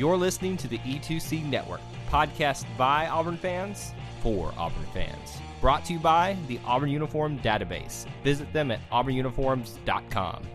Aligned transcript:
You're 0.00 0.16
listening 0.16 0.56
to 0.56 0.66
the 0.66 0.78
E2C 0.78 1.44
Network, 1.44 1.82
podcast 2.08 2.64
by 2.78 3.06
Auburn 3.08 3.36
fans 3.36 3.92
for 4.22 4.50
Auburn 4.56 4.86
fans. 4.94 5.42
Brought 5.60 5.84
to 5.84 5.92
you 5.92 5.98
by 5.98 6.38
the 6.48 6.58
Auburn 6.64 6.88
Uniform 6.88 7.38
Database. 7.40 8.06
Visit 8.24 8.50
them 8.54 8.70
at 8.70 8.80
auburnuniforms.com. 8.88 10.48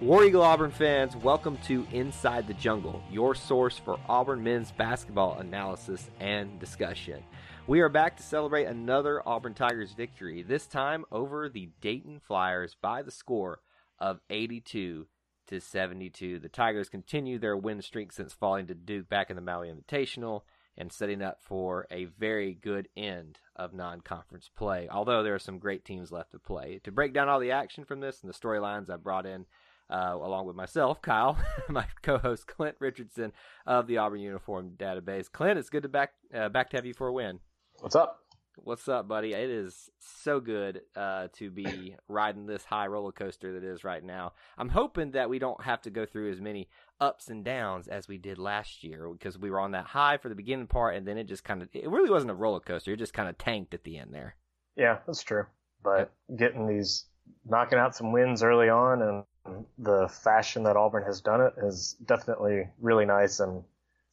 War 0.00 0.24
Eagle 0.24 0.40
Auburn 0.40 0.70
fans, 0.70 1.14
welcome 1.14 1.58
to 1.66 1.86
Inside 1.92 2.46
the 2.46 2.54
Jungle, 2.54 3.02
your 3.10 3.34
source 3.34 3.76
for 3.76 4.00
Auburn 4.08 4.42
men's 4.42 4.72
basketball 4.72 5.38
analysis 5.40 6.08
and 6.20 6.58
discussion. 6.58 7.22
We 7.66 7.80
are 7.80 7.90
back 7.90 8.16
to 8.16 8.22
celebrate 8.22 8.64
another 8.64 9.20
Auburn 9.28 9.52
Tigers 9.52 9.92
victory, 9.92 10.40
this 10.40 10.66
time 10.66 11.04
over 11.12 11.50
the 11.50 11.68
Dayton 11.82 12.22
Flyers 12.26 12.74
by 12.80 13.02
the 13.02 13.10
score 13.10 13.60
of 13.98 14.20
82 14.30 15.06
to 15.48 15.60
72. 15.60 16.38
The 16.38 16.48
Tigers 16.48 16.88
continue 16.88 17.38
their 17.38 17.56
win 17.56 17.82
streak 17.82 18.12
since 18.12 18.32
falling 18.32 18.66
to 18.66 18.74
Duke 18.74 19.08
back 19.08 19.30
in 19.30 19.36
the 19.36 19.42
Maui 19.42 19.70
Invitational 19.70 20.42
and 20.78 20.92
setting 20.92 21.22
up 21.22 21.38
for 21.40 21.86
a 21.90 22.04
very 22.04 22.54
good 22.54 22.88
end 22.96 23.38
of 23.54 23.72
non-conference 23.72 24.50
play. 24.54 24.88
Although 24.90 25.22
there 25.22 25.34
are 25.34 25.38
some 25.38 25.58
great 25.58 25.84
teams 25.84 26.12
left 26.12 26.32
to 26.32 26.38
play. 26.38 26.80
To 26.84 26.92
break 26.92 27.14
down 27.14 27.28
all 27.28 27.40
the 27.40 27.52
action 27.52 27.84
from 27.84 28.00
this 28.00 28.20
and 28.20 28.30
the 28.30 28.36
storylines, 28.36 28.90
I 28.90 28.96
brought 28.96 29.26
in 29.26 29.46
uh, 29.88 30.18
along 30.20 30.46
with 30.46 30.56
myself, 30.56 31.00
Kyle, 31.00 31.38
my 31.68 31.86
co-host 32.02 32.46
Clint 32.46 32.76
Richardson 32.80 33.32
of 33.66 33.86
the 33.86 33.98
Auburn 33.98 34.20
Uniform 34.20 34.72
Database. 34.76 35.30
Clint, 35.30 35.58
it's 35.58 35.70
good 35.70 35.84
to 35.84 35.88
back 35.88 36.10
uh, 36.34 36.48
back 36.48 36.70
to 36.70 36.76
have 36.76 36.86
you 36.86 36.94
for 36.94 37.06
a 37.06 37.12
win. 37.12 37.40
What's 37.80 37.94
up? 37.94 38.25
What's 38.56 38.88
up, 38.88 39.06
buddy? 39.06 39.32
It 39.32 39.50
is 39.50 39.90
so 39.98 40.40
good 40.40 40.80
uh, 40.96 41.28
to 41.34 41.50
be 41.50 41.94
riding 42.08 42.46
this 42.46 42.64
high 42.64 42.86
roller 42.86 43.12
coaster 43.12 43.52
that 43.52 43.62
is 43.62 43.84
right 43.84 44.02
now. 44.02 44.32
I'm 44.56 44.70
hoping 44.70 45.10
that 45.12 45.28
we 45.28 45.38
don't 45.38 45.62
have 45.62 45.82
to 45.82 45.90
go 45.90 46.06
through 46.06 46.32
as 46.32 46.40
many 46.40 46.68
ups 46.98 47.28
and 47.28 47.44
downs 47.44 47.86
as 47.86 48.08
we 48.08 48.16
did 48.16 48.38
last 48.38 48.82
year 48.82 49.08
because 49.12 49.38
we 49.38 49.50
were 49.50 49.60
on 49.60 49.72
that 49.72 49.84
high 49.84 50.16
for 50.16 50.30
the 50.30 50.34
beginning 50.34 50.66
part, 50.66 50.96
and 50.96 51.06
then 51.06 51.18
it 51.18 51.28
just 51.28 51.44
kind 51.44 51.62
of 51.62 51.68
it 51.74 51.88
really 51.88 52.10
wasn't 52.10 52.30
a 52.30 52.34
roller 52.34 52.60
coaster. 52.60 52.92
It 52.92 52.98
just 52.98 53.14
kind 53.14 53.28
of 53.28 53.36
tanked 53.36 53.74
at 53.74 53.84
the 53.84 53.98
end 53.98 54.12
there. 54.12 54.36
Yeah, 54.74 54.98
that's 55.06 55.22
true. 55.22 55.44
But 55.84 56.10
getting 56.36 56.66
these 56.66 57.04
knocking 57.44 57.78
out 57.78 57.94
some 57.94 58.10
wins 58.10 58.42
early 58.42 58.68
on 58.68 59.02
and 59.02 59.64
the 59.78 60.08
fashion 60.08 60.62
that 60.64 60.76
Auburn 60.76 61.04
has 61.04 61.20
done 61.20 61.40
it 61.40 61.52
is 61.62 61.96
definitely 62.04 62.68
really 62.80 63.04
nice 63.04 63.38
and 63.40 63.62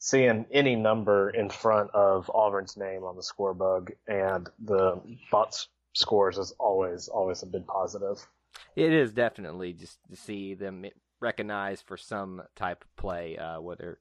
seeing 0.04 0.46
any 0.52 0.76
number 0.76 1.30
in 1.30 1.50
front 1.50 1.90
of 1.94 2.30
Auburn's 2.34 2.76
name 2.76 3.06
on 3.06 3.16
the 3.16 3.24
score 3.24 3.54
bug 3.54 3.90
and 4.06 4.50
the 4.66 5.02
bots 5.32 5.70
scores 5.94 6.38
is 6.38 6.54
always 6.60 7.08
always 7.08 7.42
a 7.42 7.46
big 7.46 7.66
positive. 7.68 8.28
It 8.76 8.92
is 8.92 9.14
definitely 9.14 9.72
just 9.72 9.98
to 10.10 10.18
see 10.18 10.56
them 10.56 10.84
recognized 11.22 11.86
for 11.88 11.96
some 11.96 12.42
type 12.54 12.84
of 12.84 12.94
play, 12.98 13.38
uh, 13.38 13.62
whether 13.62 14.00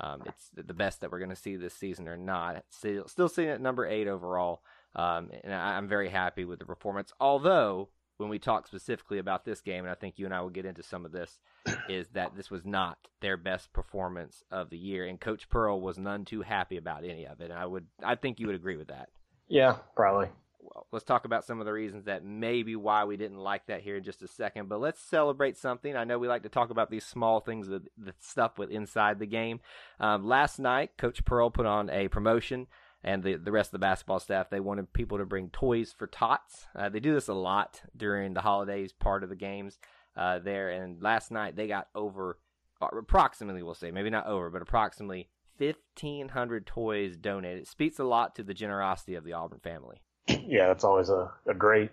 um, 0.00 0.24
it's 0.26 0.50
the 0.56 0.74
best 0.74 1.00
that 1.00 1.12
we're 1.12 1.20
going 1.20 1.30
to 1.30 1.36
see 1.36 1.54
this 1.54 1.74
season 1.74 2.08
or 2.08 2.16
not. 2.16 2.64
Still, 2.70 3.06
still 3.06 3.28
seeing 3.28 3.48
it 3.48 3.60
number 3.60 3.86
eight 3.86 4.08
overall, 4.08 4.60
um, 4.96 5.30
and 5.44 5.54
I'm 5.54 5.86
very 5.86 6.08
happy 6.08 6.44
with 6.44 6.58
the 6.58 6.64
performance. 6.64 7.12
Although 7.20 7.90
when 8.16 8.28
we 8.28 8.38
talk 8.38 8.66
specifically 8.66 9.18
about 9.18 9.44
this 9.44 9.60
game, 9.60 9.84
and 9.84 9.90
I 9.90 9.94
think 9.94 10.18
you 10.18 10.24
and 10.24 10.34
I 10.34 10.40
will 10.40 10.50
get 10.50 10.66
into 10.66 10.82
some 10.82 11.04
of 11.04 11.12
this, 11.12 11.38
is 11.88 12.08
that 12.14 12.36
this 12.36 12.50
was 12.50 12.64
not 12.64 12.98
their 13.20 13.36
best 13.36 13.72
performance 13.72 14.42
of 14.50 14.70
the 14.70 14.78
year, 14.78 15.06
and 15.06 15.20
Coach 15.20 15.48
Pearl 15.48 15.80
was 15.80 15.98
none 15.98 16.24
too 16.24 16.42
happy 16.42 16.76
about 16.76 17.04
any 17.04 17.26
of 17.26 17.40
it. 17.40 17.50
And 17.50 17.58
I 17.58 17.66
would, 17.66 17.86
I 18.02 18.14
think 18.14 18.40
you 18.40 18.46
would 18.46 18.56
agree 18.56 18.76
with 18.76 18.88
that. 18.88 19.08
Yeah, 19.48 19.76
probably. 19.94 20.28
Well, 20.60 20.86
let's 20.92 21.04
talk 21.04 21.26
about 21.26 21.44
some 21.44 21.60
of 21.60 21.66
the 21.66 21.72
reasons 21.72 22.06
that 22.06 22.24
maybe 22.24 22.74
why 22.74 23.04
we 23.04 23.18
didn't 23.18 23.38
like 23.38 23.66
that 23.66 23.82
here 23.82 23.96
in 23.96 24.02
just 24.02 24.22
a 24.22 24.28
second. 24.28 24.68
But 24.68 24.80
let's 24.80 25.00
celebrate 25.00 25.58
something. 25.58 25.94
I 25.94 26.04
know 26.04 26.18
we 26.18 26.26
like 26.26 26.44
to 26.44 26.48
talk 26.48 26.70
about 26.70 26.90
these 26.90 27.04
small 27.04 27.40
things, 27.40 27.68
the, 27.68 27.82
the 27.98 28.14
stuff 28.20 28.58
with 28.58 28.70
inside 28.70 29.18
the 29.18 29.26
game. 29.26 29.60
Um, 30.00 30.24
last 30.24 30.58
night, 30.58 30.92
Coach 30.96 31.24
Pearl 31.24 31.50
put 31.50 31.66
on 31.66 31.90
a 31.90 32.08
promotion 32.08 32.66
and 33.04 33.22
the, 33.22 33.34
the 33.34 33.52
rest 33.52 33.68
of 33.68 33.72
the 33.72 33.78
basketball 33.80 34.18
staff, 34.18 34.48
they 34.48 34.60
wanted 34.60 34.92
people 34.94 35.18
to 35.18 35.26
bring 35.26 35.50
toys 35.50 35.94
for 35.96 36.06
tots. 36.06 36.66
Uh, 36.74 36.88
they 36.88 37.00
do 37.00 37.12
this 37.12 37.28
a 37.28 37.34
lot 37.34 37.82
during 37.94 38.32
the 38.32 38.40
holidays 38.40 38.92
part 38.92 39.22
of 39.22 39.28
the 39.28 39.36
games 39.36 39.78
uh, 40.16 40.38
there. 40.38 40.70
And 40.70 41.02
last 41.02 41.30
night 41.30 41.54
they 41.54 41.68
got 41.68 41.88
over, 41.94 42.38
uh, 42.80 42.88
approximately, 42.96 43.62
we'll 43.62 43.74
say, 43.74 43.90
maybe 43.90 44.08
not 44.08 44.26
over, 44.26 44.48
but 44.48 44.62
approximately 44.62 45.28
1,500 45.58 46.66
toys 46.66 47.16
donated. 47.16 47.62
It 47.62 47.68
speaks 47.68 47.98
a 47.98 48.04
lot 48.04 48.34
to 48.36 48.42
the 48.42 48.54
generosity 48.54 49.16
of 49.16 49.24
the 49.24 49.34
Auburn 49.34 49.60
family. 49.60 50.00
Yeah, 50.26 50.68
that's 50.68 50.84
always 50.84 51.10
a, 51.10 51.30
a 51.46 51.54
great 51.54 51.90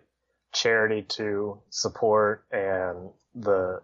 charity 0.53 1.01
to 1.09 1.59
support. 1.72 2.45
And 2.51 3.09
the, 3.35 3.81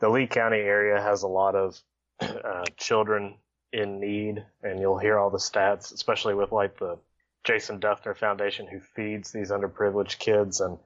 the 0.00 0.08
Lee 0.08 0.26
County 0.26 0.58
area 0.58 1.00
has 1.00 1.22
a 1.22 1.28
lot 1.28 1.54
of 1.54 1.80
uh, 2.20 2.64
children 2.76 3.36
in 3.74 3.98
need, 4.00 4.44
and 4.62 4.80
you'll 4.80 4.98
hear 4.98 5.18
all 5.18 5.30
the 5.30 5.38
stats, 5.38 5.92
especially 5.92 6.34
with 6.34 6.52
like 6.52 6.78
the 6.78 6.96
Jason 7.42 7.80
Dufner 7.80 8.16
Foundation, 8.16 8.66
who 8.66 8.80
feeds 8.80 9.32
these 9.32 9.50
underprivileged 9.50 10.18
kids, 10.18 10.60
and, 10.60 10.78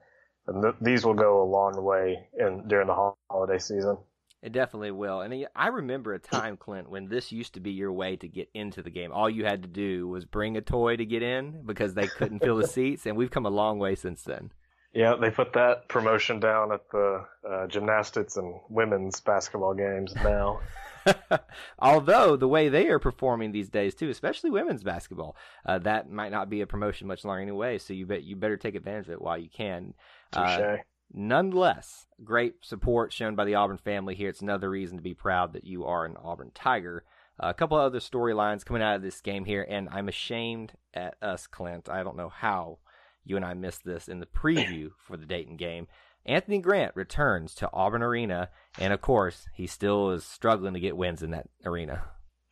and 0.47 0.63
th- 0.63 0.75
these 0.81 1.05
will 1.05 1.13
go 1.13 1.43
a 1.43 1.45
long 1.45 1.81
way 1.83 2.27
in 2.37 2.67
during 2.67 2.87
the 2.87 3.13
holiday 3.29 3.59
season. 3.59 3.97
It 4.41 4.53
definitely 4.53 4.91
will. 4.91 5.21
And 5.21 5.47
I 5.55 5.67
remember 5.67 6.13
a 6.13 6.19
time, 6.19 6.57
Clint, 6.57 6.89
when 6.89 7.09
this 7.09 7.31
used 7.31 7.53
to 7.53 7.59
be 7.59 7.71
your 7.71 7.91
way 7.91 8.15
to 8.15 8.27
get 8.27 8.49
into 8.53 8.81
the 8.81 8.89
game. 8.89 9.11
All 9.11 9.29
you 9.29 9.43
had 9.43 9.63
to 9.63 9.67
do 9.67 10.07
was 10.07 10.23
bring 10.23 10.55
a 10.55 10.61
toy 10.61 10.95
to 10.95 11.05
get 11.05 11.21
in 11.21 11.65
because 11.65 11.93
they 11.93 12.07
couldn't 12.07 12.39
fill 12.39 12.57
the 12.57 12.67
seats, 12.67 13.05
and 13.05 13.15
we've 13.15 13.31
come 13.31 13.45
a 13.45 13.51
long 13.51 13.79
way 13.79 13.95
since 13.95 14.23
then. 14.23 14.51
Yeah, 14.93 15.15
they 15.21 15.29
put 15.29 15.53
that 15.53 15.87
promotion 15.87 16.39
down 16.39 16.71
at 16.71 16.89
the 16.89 17.25
uh, 17.47 17.67
gymnastics 17.67 18.37
and 18.37 18.59
women's 18.69 19.19
basketball 19.19 19.75
games 19.75 20.15
now. 20.15 20.61
Although 21.79 22.35
the 22.35 22.47
way 22.47 22.69
they 22.69 22.87
are 22.87 22.99
performing 22.99 23.51
these 23.51 23.69
days 23.69 23.95
too, 23.95 24.09
especially 24.09 24.49
women's 24.49 24.83
basketball, 24.83 25.35
uh, 25.65 25.79
that 25.79 26.09
might 26.09 26.31
not 26.31 26.49
be 26.49 26.61
a 26.61 26.67
promotion 26.67 27.07
much 27.07 27.25
longer 27.25 27.41
anyway. 27.41 27.77
So 27.77 27.93
you 27.93 28.05
bet 28.05 28.23
you 28.23 28.35
better 28.35 28.57
take 28.57 28.75
advantage 28.75 29.07
of 29.07 29.13
it 29.13 29.21
while 29.21 29.37
you 29.37 29.49
can. 29.49 29.93
Uh, 30.33 30.77
nonetheless, 31.13 32.07
great 32.23 32.63
support 32.63 33.13
shown 33.13 33.35
by 33.35 33.45
the 33.45 33.55
Auburn 33.55 33.77
family 33.77 34.15
here. 34.15 34.29
It's 34.29 34.41
another 34.41 34.69
reason 34.69 34.97
to 34.97 35.03
be 35.03 35.13
proud 35.13 35.53
that 35.53 35.65
you 35.65 35.85
are 35.85 36.05
an 36.05 36.17
Auburn 36.21 36.51
Tiger. 36.53 37.03
Uh, 37.41 37.49
a 37.49 37.53
couple 37.53 37.77
of 37.77 37.83
other 37.83 37.99
storylines 37.99 38.65
coming 38.65 38.83
out 38.83 38.95
of 38.95 39.01
this 39.01 39.21
game 39.21 39.45
here, 39.45 39.65
and 39.67 39.87
I'm 39.89 40.09
ashamed 40.09 40.73
at 40.93 41.15
us, 41.21 41.47
Clint. 41.47 41.89
I 41.89 42.03
don't 42.03 42.17
know 42.17 42.29
how 42.29 42.79
you 43.23 43.35
and 43.35 43.45
I 43.45 43.53
missed 43.53 43.85
this 43.85 44.07
in 44.07 44.19
the 44.19 44.25
preview 44.25 44.91
for 44.97 45.15
the 45.15 45.25
Dayton 45.25 45.55
game. 45.55 45.87
Anthony 46.29 46.59
Grant 46.59 46.95
returns 46.95 47.55
to 47.55 47.69
Auburn 47.73 48.03
Arena, 48.03 48.49
and 48.77 48.93
of 48.93 49.01
course, 49.01 49.47
he 49.53 49.65
still 49.65 50.11
is 50.11 50.23
struggling 50.23 50.75
to 50.75 50.79
get 50.79 50.95
wins 50.95 51.23
in 51.23 51.31
that 51.31 51.49
arena. 51.65 52.03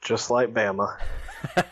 Just 0.02 0.32
like 0.32 0.54
Bama. 0.54 0.98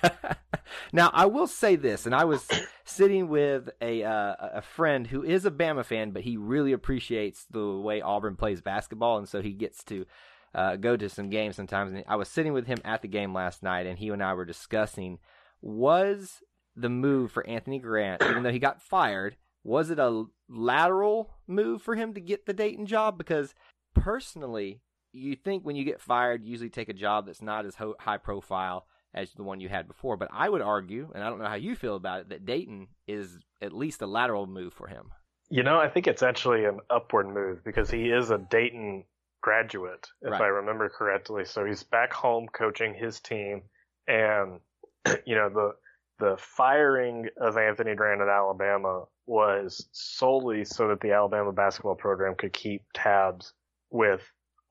now, 0.94 1.10
I 1.14 1.26
will 1.26 1.48
say 1.48 1.76
this, 1.76 2.06
and 2.06 2.14
I 2.14 2.26
was 2.26 2.48
sitting 2.86 3.28
with 3.28 3.70
a 3.82 4.04
uh, 4.04 4.36
a 4.40 4.62
friend 4.62 5.08
who 5.08 5.24
is 5.24 5.46
a 5.46 5.52
Bama 5.52 5.84
fan, 5.84 6.12
but 6.12 6.22
he 6.22 6.38
really 6.38 6.74
appreciates 6.74 7.46
the 7.50 7.78
way 7.78 8.02
Auburn 8.02 8.36
plays 8.36 8.62
basketball, 8.62 9.18
and 9.18 9.28
so 9.28 9.42
he 9.42 9.54
gets 9.54 9.84
to 9.86 10.06
uh, 10.54 10.76
go 10.76 10.96
to 10.96 11.10
some 11.10 11.30
games 11.30 11.56
sometimes. 11.56 11.92
And 11.92 12.04
I 12.08 12.18
was 12.18 12.30
sitting 12.30 12.54
with 12.54 12.68
him 12.68 12.80
at 12.86 13.02
the 13.02 13.08
game 13.08 13.34
last 13.34 13.64
night, 13.64 13.88
and 13.88 13.98
he 13.98 14.10
and 14.10 14.24
I 14.24 14.36
were 14.36 14.46
discussing 14.46 15.18
was 15.60 16.44
the 16.76 16.90
move 16.90 17.32
for 17.32 17.48
Anthony 17.48 17.80
Grant, 17.80 18.22
even 18.24 18.44
though 18.44 18.52
he 18.52 18.60
got 18.60 18.82
fired, 18.82 19.38
was 19.66 19.90
it 19.90 19.98
a 20.00 20.24
lateral 20.48 21.32
move 21.48 21.82
for 21.82 21.96
him 21.96 22.14
to 22.14 22.22
get 22.22 22.46
the 22.46 22.54
Dayton 22.54 22.86
job? 22.86 23.18
Because 23.18 23.54
personally, 23.96 24.82
you 25.12 25.36
think 25.36 25.66
when 25.66 25.76
you 25.76 25.84
get 25.84 26.00
fired, 26.00 26.44
you 26.44 26.52
usually 26.52 26.70
take 26.70 26.88
a 26.88 26.94
job 26.94 27.26
that's 27.26 27.42
not 27.42 27.66
as 27.66 27.76
ho- 27.76 27.96
high 28.00 28.18
profile 28.20 28.86
as 29.14 29.32
the 29.34 29.44
one 29.44 29.60
you 29.60 29.68
had 29.68 29.88
before. 29.88 30.18
But 30.18 30.30
I 30.32 30.48
would 30.48 30.62
argue, 30.62 31.12
and 31.16 31.24
I 31.24 31.30
don't 31.30 31.40
know 31.40 31.48
how 31.48 31.56
you 31.56 31.76
feel 31.76 31.96
about 31.96 32.22
it, 32.22 32.30
that 32.30 32.46
Dayton 32.46 32.88
is 33.08 33.40
at 33.62 33.74
least 33.74 34.02
a 34.02 34.08
lateral 34.08 34.46
move 34.46 34.74
for 34.74 34.88
him. 34.88 35.12
You 35.50 35.64
know, 35.64 35.80
I 35.80 35.90
think 35.90 36.06
it's 36.08 36.24
actually 36.24 36.66
an 36.66 36.80
upward 36.90 37.28
move 37.28 37.64
because 37.64 37.90
he 37.90 38.10
is 38.10 38.30
a 38.30 38.38
Dayton 38.38 39.06
graduate, 39.42 40.08
if 40.22 40.32
Right. 40.32 40.42
I 40.42 40.48
remember 40.48 40.90
correctly. 40.90 41.46
So 41.46 41.66
he's 41.66 41.84
back 41.84 42.14
home 42.14 42.48
coaching 42.52 42.94
his 42.94 43.20
team, 43.20 43.64
and 44.08 44.60
you 45.26 45.36
know 45.36 45.50
the 45.50 45.72
the 46.20 46.36
firing 46.38 47.28
of 47.42 47.58
Anthony 47.58 47.94
Grant 47.96 48.22
at 48.22 48.28
Alabama 48.28 49.06
was 49.28 49.88
solely 49.92 50.66
so 50.66 50.90
that 50.90 51.02
the 51.02 51.12
Alabama 51.12 51.52
basketball 51.52 51.96
program 51.96 52.36
could 52.36 52.54
keep 52.54 52.84
tabs 52.94 53.54
with 53.90 54.22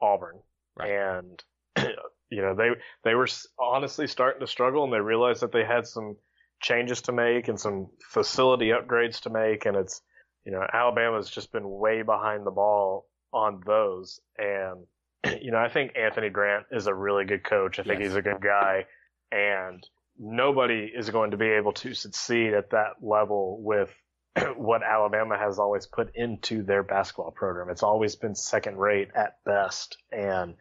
Auburn. 0.01 0.39
Right. 0.77 0.91
And 0.91 1.43
you 2.31 2.43
know, 2.43 2.55
they 2.55 2.71
they 3.05 3.15
were 3.15 3.29
honestly 3.59 4.07
starting 4.07 4.41
to 4.41 4.47
struggle 4.47 4.85
and 4.85 4.93
they 4.93 5.01
realized 5.01 5.43
that 5.43 5.53
they 5.53 5.65
had 5.65 5.87
some 5.87 6.17
changes 6.61 7.03
to 7.03 7.13
make 7.13 7.49
and 7.49 7.59
some 7.59 7.89
facility 8.01 8.69
upgrades 8.69 9.21
to 9.21 9.31
make 9.31 9.67
and 9.67 9.77
it's 9.77 10.01
you 10.45 10.53
know, 10.53 10.65
Alabama's 10.73 11.31
just 11.31 11.53
been 11.53 11.69
way 11.69 12.03
behind 12.03 12.47
the 12.47 12.51
ball 12.51 13.07
on 13.33 13.63
those 13.67 14.21
and 14.39 14.87
you 15.43 15.51
know, 15.51 15.59
I 15.59 15.69
think 15.69 15.97
Anthony 15.97 16.29
Grant 16.29 16.67
is 16.71 16.87
a 16.87 16.95
really 16.95 17.25
good 17.25 17.45
coach. 17.45 17.79
I 17.79 17.83
think 17.83 18.01
yes. 18.01 18.09
he's 18.09 18.17
a 18.17 18.23
good 18.23 18.43
guy 18.43 18.85
and 19.33 19.87
nobody 20.19 20.91
is 20.95 21.11
going 21.11 21.33
to 21.33 21.37
be 21.37 21.49
able 21.49 21.73
to 21.73 21.95
succeed 21.95 22.55
at 22.55 22.71
that 22.71 22.95
level 23.01 23.61
with 23.63 23.91
what 24.57 24.83
Alabama 24.83 25.39
has 25.39 25.59
always 25.59 25.87
put 25.87 26.15
into 26.15 26.63
their 26.63 26.83
basketball 26.83 27.31
program. 27.31 27.71
It's 27.71 27.83
always 27.83 28.17
been 28.17 28.35
second 28.35 28.79
rate 28.79 29.09
at 29.15 29.37
best. 29.45 29.97
And 30.11 30.55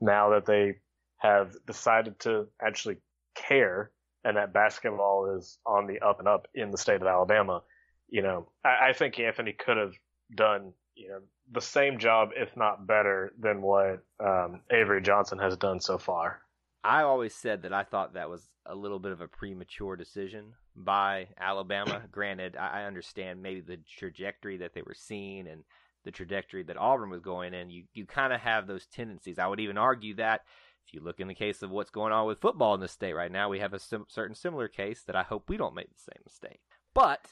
now 0.00 0.30
that 0.30 0.46
they 0.46 0.76
have 1.18 1.54
decided 1.66 2.18
to 2.20 2.46
actually 2.62 2.98
care 3.34 3.90
and 4.24 4.36
that 4.36 4.52
basketball 4.52 5.36
is 5.38 5.58
on 5.64 5.86
the 5.86 6.00
up 6.00 6.18
and 6.18 6.28
up 6.28 6.48
in 6.54 6.70
the 6.70 6.78
state 6.78 7.00
of 7.00 7.06
Alabama, 7.06 7.62
you 8.08 8.22
know, 8.22 8.48
I, 8.64 8.90
I 8.90 8.92
think 8.92 9.18
Anthony 9.18 9.52
could 9.52 9.76
have 9.76 9.94
done, 10.34 10.72
you 10.94 11.08
know, 11.08 11.20
the 11.50 11.60
same 11.60 11.98
job, 11.98 12.30
if 12.36 12.56
not 12.56 12.86
better, 12.86 13.32
than 13.38 13.62
what 13.62 14.02
um, 14.20 14.60
Avery 14.70 15.02
Johnson 15.02 15.38
has 15.38 15.56
done 15.56 15.80
so 15.80 15.98
far. 15.98 16.40
I 16.84 17.02
always 17.02 17.34
said 17.34 17.62
that 17.62 17.72
I 17.72 17.84
thought 17.84 18.14
that 18.14 18.30
was 18.30 18.46
a 18.68 18.74
little 18.74 18.98
bit 18.98 19.12
of 19.12 19.20
a 19.20 19.28
premature 19.28 19.96
decision 19.96 20.54
by 20.76 21.28
Alabama. 21.38 22.02
Granted, 22.12 22.56
I 22.56 22.84
understand 22.84 23.42
maybe 23.42 23.60
the 23.60 23.78
trajectory 23.98 24.58
that 24.58 24.74
they 24.74 24.82
were 24.82 24.94
seeing 24.94 25.48
and 25.48 25.64
the 26.04 26.10
trajectory 26.10 26.62
that 26.64 26.76
Auburn 26.76 27.10
was 27.10 27.20
going 27.20 27.54
in. 27.54 27.70
You 27.70 27.84
you 27.92 28.06
kind 28.06 28.32
of 28.32 28.40
have 28.40 28.66
those 28.66 28.86
tendencies. 28.86 29.38
I 29.38 29.46
would 29.46 29.60
even 29.60 29.78
argue 29.78 30.14
that 30.16 30.42
if 30.86 30.94
you 30.94 31.00
look 31.00 31.20
in 31.20 31.28
the 31.28 31.34
case 31.34 31.62
of 31.62 31.70
what's 31.70 31.90
going 31.90 32.12
on 32.12 32.26
with 32.26 32.40
football 32.40 32.74
in 32.74 32.80
the 32.80 32.88
state 32.88 33.12
right 33.12 33.32
now, 33.32 33.48
we 33.48 33.58
have 33.58 33.74
a 33.74 33.78
sim- 33.78 34.06
certain 34.08 34.34
similar 34.34 34.68
case 34.68 35.02
that 35.02 35.16
I 35.16 35.22
hope 35.22 35.48
we 35.48 35.56
don't 35.56 35.74
make 35.74 35.90
the 35.90 36.00
same 36.00 36.22
mistake. 36.24 36.60
But 36.94 37.26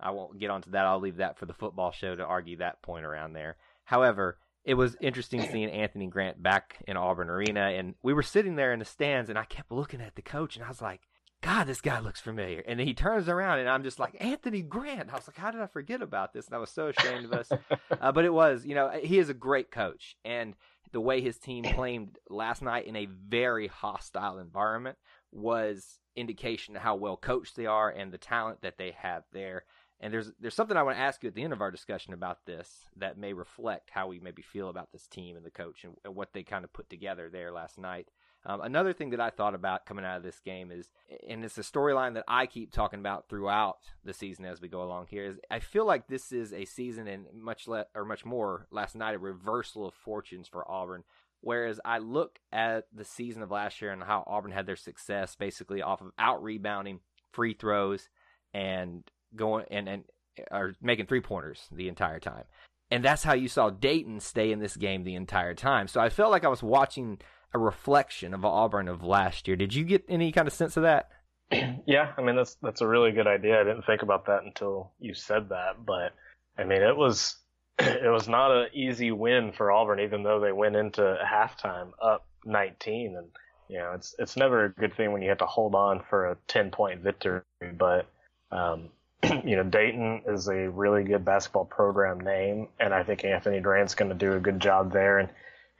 I 0.00 0.10
won't 0.10 0.38
get 0.38 0.50
onto 0.50 0.70
that. 0.70 0.86
I'll 0.86 1.00
leave 1.00 1.16
that 1.16 1.38
for 1.38 1.46
the 1.46 1.52
football 1.52 1.92
show 1.92 2.16
to 2.16 2.24
argue 2.24 2.56
that 2.56 2.82
point 2.82 3.04
around 3.04 3.34
there. 3.34 3.56
However, 3.84 4.38
it 4.64 4.74
was 4.74 4.96
interesting 5.00 5.42
seeing 5.42 5.70
Anthony 5.70 6.06
Grant 6.06 6.42
back 6.42 6.82
in 6.86 6.96
Auburn 6.96 7.30
Arena, 7.30 7.70
and 7.70 7.94
we 8.02 8.12
were 8.12 8.22
sitting 8.22 8.56
there 8.56 8.72
in 8.72 8.78
the 8.78 8.84
stands, 8.84 9.28
and 9.28 9.38
I 9.38 9.44
kept 9.44 9.72
looking 9.72 10.00
at 10.00 10.14
the 10.14 10.22
coach, 10.22 10.56
and 10.56 10.64
I 10.64 10.68
was 10.68 10.80
like, 10.82 11.00
God, 11.42 11.64
this 11.64 11.80
guy 11.80 11.98
looks 11.98 12.20
familiar. 12.20 12.60
And 12.60 12.78
he 12.78 12.94
turns 12.94 13.28
around, 13.28 13.58
and 13.58 13.68
I'm 13.68 13.82
just 13.82 13.98
like, 13.98 14.16
Anthony 14.20 14.62
Grant. 14.62 15.10
I 15.10 15.16
was 15.16 15.26
like, 15.26 15.36
how 15.36 15.50
did 15.50 15.60
I 15.60 15.66
forget 15.66 16.00
about 16.00 16.32
this? 16.32 16.46
And 16.46 16.54
I 16.54 16.58
was 16.58 16.70
so 16.70 16.86
ashamed 16.88 17.24
of 17.24 17.32
us. 17.32 17.50
uh, 18.00 18.12
but 18.12 18.24
it 18.24 18.32
was, 18.32 18.64
you 18.64 18.76
know, 18.76 18.90
he 18.90 19.18
is 19.18 19.28
a 19.28 19.34
great 19.34 19.72
coach, 19.72 20.16
and 20.24 20.54
the 20.92 21.00
way 21.00 21.20
his 21.20 21.38
team 21.38 21.64
played 21.64 22.18
last 22.30 22.62
night 22.62 22.86
in 22.86 22.94
a 22.94 23.06
very 23.06 23.66
hostile 23.66 24.38
environment 24.38 24.96
was 25.32 25.98
indication 26.14 26.76
of 26.76 26.82
how 26.82 26.94
well 26.94 27.16
coached 27.16 27.56
they 27.56 27.66
are 27.66 27.90
and 27.90 28.12
the 28.12 28.18
talent 28.18 28.60
that 28.62 28.76
they 28.78 28.94
have 28.96 29.24
there. 29.32 29.64
And 30.02 30.12
there's 30.12 30.32
there's 30.40 30.54
something 30.54 30.76
I 30.76 30.82
want 30.82 30.96
to 30.96 31.02
ask 31.02 31.22
you 31.22 31.28
at 31.28 31.36
the 31.36 31.44
end 31.44 31.52
of 31.52 31.60
our 31.60 31.70
discussion 31.70 32.12
about 32.12 32.44
this 32.44 32.84
that 32.96 33.16
may 33.16 33.32
reflect 33.32 33.90
how 33.90 34.08
we 34.08 34.18
maybe 34.18 34.42
feel 34.42 34.68
about 34.68 34.90
this 34.90 35.06
team 35.06 35.36
and 35.36 35.46
the 35.46 35.50
coach 35.50 35.84
and, 35.84 35.94
and 36.04 36.16
what 36.16 36.32
they 36.32 36.42
kind 36.42 36.64
of 36.64 36.72
put 36.72 36.90
together 36.90 37.30
there 37.30 37.52
last 37.52 37.78
night. 37.78 38.08
Um, 38.44 38.60
another 38.60 38.92
thing 38.92 39.10
that 39.10 39.20
I 39.20 39.30
thought 39.30 39.54
about 39.54 39.86
coming 39.86 40.04
out 40.04 40.16
of 40.16 40.24
this 40.24 40.40
game 40.40 40.72
is, 40.72 40.90
and 41.28 41.44
it's 41.44 41.58
a 41.58 41.62
storyline 41.62 42.14
that 42.14 42.24
I 42.26 42.46
keep 42.46 42.72
talking 42.72 42.98
about 42.98 43.28
throughout 43.28 43.76
the 44.04 44.12
season 44.12 44.44
as 44.44 44.60
we 44.60 44.66
go 44.66 44.82
along 44.82 45.06
here, 45.08 45.24
is 45.24 45.38
I 45.48 45.60
feel 45.60 45.86
like 45.86 46.08
this 46.08 46.32
is 46.32 46.52
a 46.52 46.64
season 46.64 47.06
and 47.06 47.26
much 47.32 47.68
less 47.68 47.86
or 47.94 48.04
much 48.04 48.24
more 48.24 48.66
last 48.72 48.96
night 48.96 49.14
a 49.14 49.18
reversal 49.18 49.86
of 49.86 49.94
fortunes 49.94 50.48
for 50.48 50.68
Auburn. 50.68 51.04
Whereas 51.40 51.80
I 51.84 51.98
look 51.98 52.40
at 52.52 52.86
the 52.92 53.04
season 53.04 53.42
of 53.42 53.52
last 53.52 53.80
year 53.80 53.92
and 53.92 54.02
how 54.02 54.24
Auburn 54.26 54.52
had 54.52 54.66
their 54.66 54.76
success 54.76 55.36
basically 55.36 55.80
off 55.80 56.00
of 56.00 56.10
out 56.18 56.42
rebounding, 56.42 56.98
free 57.32 57.54
throws, 57.54 58.08
and 58.52 59.04
going 59.34 59.66
and 59.70 59.88
and 59.88 60.04
are 60.50 60.74
making 60.80 61.06
three 61.06 61.20
pointers 61.20 61.68
the 61.72 61.88
entire 61.88 62.20
time. 62.20 62.44
And 62.90 63.04
that's 63.04 63.22
how 63.22 63.32
you 63.34 63.48
saw 63.48 63.70
Dayton 63.70 64.20
stay 64.20 64.52
in 64.52 64.58
this 64.58 64.76
game 64.76 65.04
the 65.04 65.14
entire 65.14 65.54
time. 65.54 65.88
So 65.88 66.00
I 66.00 66.10
felt 66.10 66.30
like 66.30 66.44
I 66.44 66.48
was 66.48 66.62
watching 66.62 67.18
a 67.54 67.58
reflection 67.58 68.34
of 68.34 68.44
Auburn 68.44 68.88
of 68.88 69.02
last 69.02 69.48
year. 69.48 69.56
Did 69.56 69.74
you 69.74 69.84
get 69.84 70.04
any 70.08 70.32
kind 70.32 70.46
of 70.46 70.54
sense 70.54 70.76
of 70.76 70.82
that? 70.84 71.08
Yeah, 71.86 72.12
I 72.16 72.22
mean 72.22 72.36
that's 72.36 72.56
that's 72.62 72.80
a 72.80 72.86
really 72.86 73.12
good 73.12 73.26
idea. 73.26 73.60
I 73.60 73.64
didn't 73.64 73.84
think 73.84 74.02
about 74.02 74.26
that 74.26 74.44
until 74.44 74.92
you 74.98 75.14
said 75.14 75.48
that, 75.50 75.84
but 75.84 76.14
I 76.56 76.64
mean 76.64 76.80
it 76.80 76.96
was 76.96 77.36
it 77.78 78.10
was 78.10 78.28
not 78.28 78.52
an 78.52 78.68
easy 78.72 79.10
win 79.10 79.52
for 79.52 79.70
Auburn, 79.72 80.00
even 80.00 80.22
though 80.22 80.40
they 80.40 80.52
went 80.52 80.76
into 80.76 81.02
halftime 81.02 81.90
up 82.00 82.26
19, 82.44 83.16
and 83.16 83.26
you 83.68 83.78
know 83.78 83.92
it's 83.94 84.14
it's 84.18 84.36
never 84.36 84.64
a 84.64 84.72
good 84.72 84.94
thing 84.94 85.12
when 85.12 85.22
you 85.22 85.28
have 85.28 85.38
to 85.38 85.46
hold 85.46 85.74
on 85.74 86.02
for 86.08 86.30
a 86.30 86.36
10 86.48 86.70
point 86.70 87.02
victory, 87.02 87.42
but 87.78 88.06
um, 88.50 88.90
you 89.44 89.56
know, 89.56 89.62
Dayton 89.62 90.22
is 90.26 90.48
a 90.48 90.68
really 90.68 91.04
good 91.04 91.24
basketball 91.24 91.64
program 91.64 92.20
name, 92.20 92.68
and 92.80 92.92
I 92.92 93.02
think 93.02 93.24
Anthony 93.24 93.60
Grant's 93.60 93.94
going 93.94 94.10
to 94.10 94.16
do 94.16 94.32
a 94.32 94.40
good 94.40 94.60
job 94.60 94.92
there. 94.92 95.18
And 95.18 95.28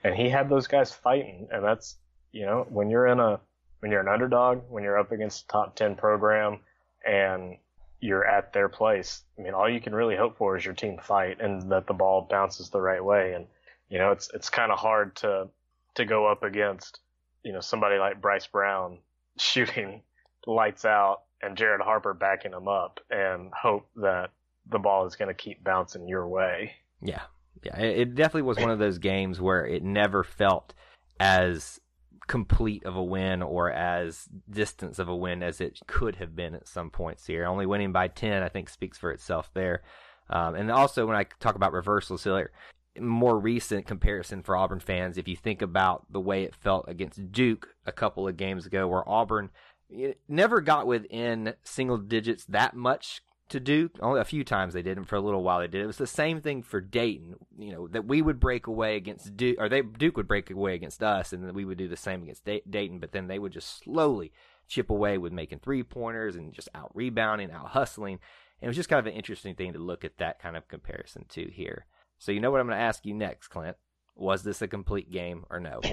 and 0.03 0.15
he 0.15 0.29
had 0.29 0.49
those 0.49 0.67
guys 0.67 0.91
fighting, 0.91 1.47
and 1.51 1.63
that's 1.63 1.97
you 2.31 2.45
know 2.45 2.65
when 2.69 2.89
you're 2.89 3.07
in 3.07 3.19
a 3.19 3.39
when 3.79 3.91
you're 3.91 4.01
an 4.01 4.07
underdog, 4.07 4.61
when 4.69 4.83
you're 4.83 4.97
up 4.97 5.11
against 5.11 5.45
a 5.45 5.47
top 5.47 5.75
ten 5.75 5.95
program, 5.95 6.59
and 7.05 7.57
you're 7.99 8.25
at 8.25 8.53
their 8.53 8.69
place. 8.69 9.23
I 9.37 9.41
mean, 9.41 9.53
all 9.53 9.69
you 9.69 9.79
can 9.79 9.95
really 9.95 10.15
hope 10.15 10.37
for 10.37 10.57
is 10.57 10.65
your 10.65 10.73
team 10.73 10.97
fight 11.01 11.39
and 11.39 11.71
that 11.71 11.87
the 11.87 11.93
ball 11.93 12.27
bounces 12.29 12.69
the 12.69 12.81
right 12.81 13.03
way. 13.03 13.33
And 13.33 13.47
you 13.89 13.97
know, 13.97 14.11
it's 14.11 14.29
it's 14.33 14.49
kind 14.49 14.71
of 14.71 14.79
hard 14.79 15.15
to 15.17 15.47
to 15.95 16.05
go 16.05 16.27
up 16.27 16.43
against 16.43 16.99
you 17.43 17.51
know 17.51 17.59
somebody 17.61 17.97
like 17.97 18.21
Bryce 18.21 18.47
Brown 18.47 18.99
shooting 19.37 20.01
lights 20.45 20.85
out 20.85 21.21
and 21.43 21.57
Jared 21.57 21.81
Harper 21.81 22.13
backing 22.13 22.53
him 22.53 22.67
up 22.67 22.99
and 23.09 23.51
hope 23.53 23.89
that 23.97 24.31
the 24.69 24.79
ball 24.79 25.05
is 25.05 25.15
going 25.15 25.27
to 25.27 25.33
keep 25.33 25.63
bouncing 25.63 26.07
your 26.07 26.27
way. 26.27 26.73
Yeah. 27.01 27.21
Yeah. 27.63 27.77
It 27.77 28.15
definitely 28.15 28.43
was 28.43 28.57
one 28.57 28.71
of 28.71 28.79
those 28.79 28.97
games 28.97 29.39
where 29.39 29.65
it 29.65 29.83
never 29.83 30.23
felt 30.23 30.73
as 31.19 31.79
complete 32.27 32.85
of 32.85 32.95
a 32.95 33.03
win 33.03 33.41
or 33.41 33.71
as 33.71 34.27
distance 34.49 34.99
of 34.99 35.09
a 35.09 35.15
win 35.15 35.43
as 35.43 35.59
it 35.59 35.79
could 35.87 36.15
have 36.17 36.35
been 36.35 36.55
at 36.55 36.67
some 36.67 36.89
points 36.89 37.25
here. 37.25 37.45
Only 37.45 37.65
winning 37.65 37.91
by 37.91 38.07
10, 38.07 38.41
I 38.41 38.49
think, 38.49 38.69
speaks 38.69 38.97
for 38.97 39.11
itself 39.11 39.51
there. 39.53 39.83
Um, 40.29 40.55
and 40.55 40.71
also, 40.71 41.05
when 41.05 41.17
I 41.17 41.25
talk 41.39 41.55
about 41.55 41.73
reversals 41.73 42.23
here, 42.23 42.51
more 42.99 43.37
recent 43.37 43.85
comparison 43.85 44.41
for 44.41 44.55
Auburn 44.55 44.79
fans, 44.79 45.17
if 45.17 45.27
you 45.27 45.35
think 45.35 45.61
about 45.61 46.05
the 46.11 46.19
way 46.19 46.43
it 46.43 46.55
felt 46.55 46.85
against 46.87 47.31
Duke 47.31 47.69
a 47.85 47.91
couple 47.91 48.27
of 48.27 48.37
games 48.37 48.65
ago, 48.65 48.87
where 48.87 49.07
Auburn 49.07 49.49
it 49.89 50.19
never 50.27 50.61
got 50.61 50.87
within 50.87 51.53
single 51.63 51.97
digits 51.97 52.45
that 52.45 52.75
much 52.75 53.21
to 53.49 53.59
Duke. 53.59 53.97
Only 54.01 54.19
a 54.19 54.25
few 54.25 54.43
times 54.43 54.73
they 54.73 54.81
did, 54.81 54.97
and 54.97 55.07
for 55.07 55.15
a 55.15 55.21
little 55.21 55.43
while 55.43 55.59
they 55.59 55.67
did. 55.67 55.81
It 55.81 55.87
was 55.87 55.97
the 55.97 56.07
same 56.07 56.41
thing 56.41 56.63
for 56.63 56.81
Dayton. 56.81 57.35
You 57.57 57.71
know 57.71 57.87
that 57.89 58.05
we 58.05 58.21
would 58.21 58.39
break 58.39 58.67
away 58.67 58.95
against 58.95 59.35
Duke, 59.37 59.57
or 59.59 59.69
they 59.69 59.81
Duke 59.81 60.17
would 60.17 60.27
break 60.27 60.49
away 60.49 60.75
against 60.75 61.03
us, 61.03 61.33
and 61.33 61.43
then 61.43 61.53
we 61.53 61.65
would 61.65 61.77
do 61.77 61.87
the 61.87 61.97
same 61.97 62.23
against 62.23 62.45
Dayton. 62.45 62.99
But 62.99 63.11
then 63.11 63.27
they 63.27 63.39
would 63.39 63.51
just 63.51 63.83
slowly 63.83 64.31
chip 64.67 64.89
away 64.89 65.17
with 65.17 65.33
making 65.33 65.59
three 65.59 65.83
pointers 65.83 66.35
and 66.35 66.53
just 66.53 66.69
out 66.73 66.91
rebounding, 66.93 67.51
out 67.51 67.69
hustling. 67.69 68.19
And 68.59 68.67
it 68.67 68.67
was 68.67 68.77
just 68.77 68.89
kind 68.89 68.99
of 68.99 69.07
an 69.07 69.13
interesting 69.13 69.55
thing 69.55 69.73
to 69.73 69.79
look 69.79 70.05
at 70.05 70.17
that 70.17 70.39
kind 70.39 70.55
of 70.55 70.67
comparison 70.67 71.25
to 71.29 71.49
here. 71.51 71.85
So 72.17 72.31
you 72.31 72.39
know 72.39 72.49
what 72.49 72.61
I'm 72.61 72.67
going 72.67 72.77
to 72.77 72.83
ask 72.83 73.05
you 73.05 73.13
next, 73.13 73.49
Clint? 73.49 73.75
Was 74.15 74.43
this 74.43 74.61
a 74.61 74.67
complete 74.67 75.11
game 75.11 75.43
or 75.49 75.59
no? 75.59 75.81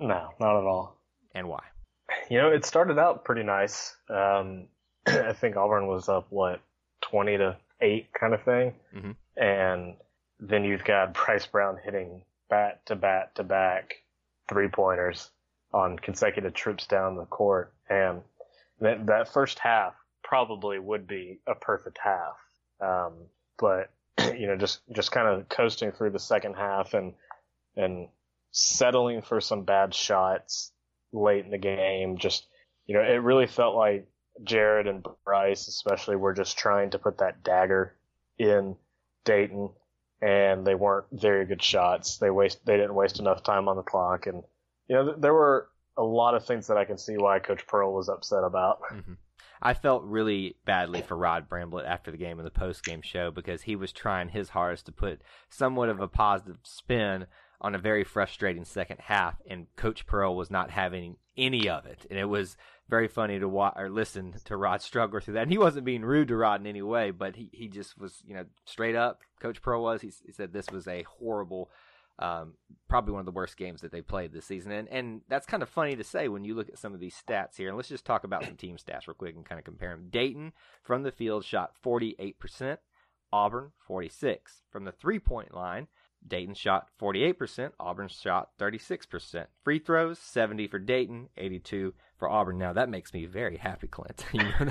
No, 0.00 0.28
not 0.38 0.56
at 0.56 0.64
all. 0.64 0.96
And 1.34 1.48
why? 1.48 1.64
You 2.30 2.38
know, 2.38 2.50
it 2.50 2.64
started 2.64 2.98
out 2.98 3.24
pretty 3.24 3.42
nice. 3.42 3.96
Um, 4.08 4.66
I 5.06 5.32
think 5.32 5.56
Auburn 5.56 5.86
was 5.86 6.08
up 6.08 6.26
what 6.30 6.60
twenty 7.00 7.36
to 7.36 7.56
eight 7.80 8.08
kind 8.12 8.34
of 8.34 8.42
thing, 8.42 8.74
mm-hmm. 8.94 9.12
and 9.42 9.94
then 10.40 10.64
you've 10.64 10.84
got 10.84 11.14
Bryce 11.26 11.46
Brown 11.46 11.78
hitting 11.82 12.22
bat 12.50 12.84
to 12.86 12.96
bat 12.96 13.34
to 13.36 13.44
back 13.44 14.02
three 14.48 14.68
pointers 14.68 15.30
on 15.72 15.98
consecutive 15.98 16.54
trips 16.54 16.86
down 16.86 17.16
the 17.16 17.24
court, 17.24 17.72
and 17.88 18.22
that 18.80 19.06
that 19.06 19.32
first 19.32 19.58
half 19.58 19.94
probably 20.22 20.78
would 20.78 21.06
be 21.06 21.40
a 21.46 21.54
perfect 21.54 21.98
half. 22.02 22.36
Um, 22.80 23.14
but 23.58 23.90
you 24.36 24.46
know, 24.46 24.56
just 24.56 24.80
just 24.92 25.12
kind 25.12 25.28
of 25.28 25.48
coasting 25.48 25.92
through 25.92 26.10
the 26.10 26.18
second 26.18 26.54
half 26.54 26.92
and 26.92 27.14
and 27.76 28.08
settling 28.50 29.22
for 29.22 29.40
some 29.40 29.62
bad 29.62 29.94
shots 29.94 30.72
late 31.12 31.44
in 31.44 31.50
the 31.50 31.58
game. 31.58 32.18
Just, 32.18 32.46
you 32.86 32.94
know, 32.94 33.02
it 33.02 33.22
really 33.22 33.46
felt 33.46 33.74
like 33.74 34.08
Jared 34.42 34.86
and 34.86 35.04
Bryce, 35.24 35.68
especially, 35.68 36.16
were 36.16 36.34
just 36.34 36.58
trying 36.58 36.90
to 36.90 36.98
put 36.98 37.18
that 37.18 37.42
dagger 37.42 37.96
in 38.38 38.76
Dayton, 39.24 39.70
and 40.22 40.66
they 40.66 40.74
weren't 40.74 41.06
very 41.12 41.44
good 41.46 41.62
shots. 41.62 42.18
They 42.18 42.30
waste, 42.30 42.64
they 42.64 42.76
didn't 42.76 42.94
waste 42.94 43.18
enough 43.18 43.42
time 43.42 43.68
on 43.68 43.76
the 43.76 43.82
clock, 43.82 44.26
and 44.26 44.42
you 44.88 44.96
know, 44.96 45.14
there 45.14 45.34
were 45.34 45.68
a 45.96 46.02
lot 46.02 46.34
of 46.34 46.46
things 46.46 46.68
that 46.68 46.76
I 46.76 46.84
can 46.84 46.96
see 46.96 47.16
why 47.16 47.40
Coach 47.40 47.66
Pearl 47.66 47.92
was 47.92 48.08
upset 48.08 48.44
about. 48.44 48.80
Mm-hmm. 48.92 49.14
I 49.60 49.74
felt 49.74 50.04
really 50.04 50.56
badly 50.64 51.02
for 51.02 51.16
Rod 51.16 51.48
Bramblett 51.48 51.86
after 51.86 52.12
the 52.12 52.16
game 52.16 52.38
in 52.38 52.44
the 52.44 52.50
post 52.50 52.84
game 52.84 53.02
show 53.02 53.32
because 53.32 53.62
he 53.62 53.74
was 53.74 53.92
trying 53.92 54.28
his 54.28 54.50
hardest 54.50 54.86
to 54.86 54.92
put 54.92 55.20
somewhat 55.48 55.88
of 55.88 56.00
a 56.00 56.06
positive 56.06 56.58
spin 56.62 57.26
on 57.60 57.74
a 57.74 57.78
very 57.78 58.04
frustrating 58.04 58.64
second 58.64 58.98
half, 59.00 59.36
and 59.48 59.66
Coach 59.76 60.06
Pearl 60.06 60.36
was 60.36 60.50
not 60.50 60.70
having 60.70 61.16
any 61.36 61.68
of 61.68 61.86
it, 61.86 62.06
and 62.10 62.18
it 62.18 62.26
was 62.26 62.56
very 62.88 63.08
funny 63.08 63.38
to 63.38 63.48
watch 63.48 63.74
or 63.76 63.90
listen 63.90 64.34
to 64.44 64.56
Rod 64.56 64.80
struggle 64.80 65.20
through 65.20 65.34
that. 65.34 65.42
And 65.42 65.50
he 65.50 65.58
wasn't 65.58 65.84
being 65.84 66.04
rude 66.04 66.28
to 66.28 66.36
Rod 66.36 66.60
in 66.60 66.66
any 66.66 66.82
way, 66.82 67.10
but 67.10 67.36
he, 67.36 67.50
he 67.52 67.68
just 67.68 67.98
was, 67.98 68.22
you 68.26 68.34
know, 68.34 68.44
straight 68.64 68.94
up. 68.94 69.20
Coach 69.40 69.60
Pearl 69.60 69.82
was. 69.82 70.00
He, 70.00 70.10
he 70.24 70.32
said 70.32 70.52
this 70.52 70.70
was 70.70 70.88
a 70.88 71.04
horrible, 71.18 71.70
um, 72.18 72.54
probably 72.88 73.12
one 73.12 73.20
of 73.20 73.26
the 73.26 73.32
worst 73.32 73.56
games 73.56 73.82
that 73.82 73.92
they 73.92 74.00
played 74.00 74.32
this 74.32 74.46
season. 74.46 74.72
And 74.72 74.88
and 74.88 75.20
that's 75.28 75.46
kind 75.46 75.62
of 75.62 75.68
funny 75.68 75.96
to 75.96 76.04
say 76.04 76.28
when 76.28 76.44
you 76.44 76.54
look 76.54 76.68
at 76.68 76.78
some 76.78 76.94
of 76.94 77.00
these 77.00 77.14
stats 77.14 77.56
here. 77.56 77.68
And 77.68 77.76
let's 77.76 77.90
just 77.90 78.06
talk 78.06 78.24
about 78.24 78.44
some 78.44 78.56
team 78.56 78.76
stats 78.76 79.06
real 79.06 79.14
quick 79.14 79.36
and 79.36 79.44
kind 79.44 79.58
of 79.58 79.64
compare 79.64 79.90
them. 79.90 80.08
Dayton 80.10 80.52
from 80.82 81.02
the 81.02 81.12
field 81.12 81.44
shot 81.44 81.72
48%. 81.84 82.78
Auburn 83.30 83.72
46 83.86 84.62
from 84.70 84.84
the 84.84 84.92
three 84.92 85.18
point 85.18 85.54
line. 85.54 85.88
Dayton 86.26 86.54
shot 86.54 86.88
48%, 87.00 87.72
Auburn 87.78 88.08
shot 88.08 88.50
36%. 88.58 89.46
Free 89.62 89.78
throws 89.78 90.18
70 90.18 90.68
for 90.68 90.78
Dayton, 90.78 91.28
82 91.36 91.94
for 92.18 92.28
Auburn. 92.28 92.58
Now 92.58 92.72
that 92.72 92.88
makes 92.88 93.12
me 93.12 93.24
very 93.26 93.56
happy, 93.56 93.86
Clint. 93.86 94.24
you 94.32 94.42
know, 94.42 94.70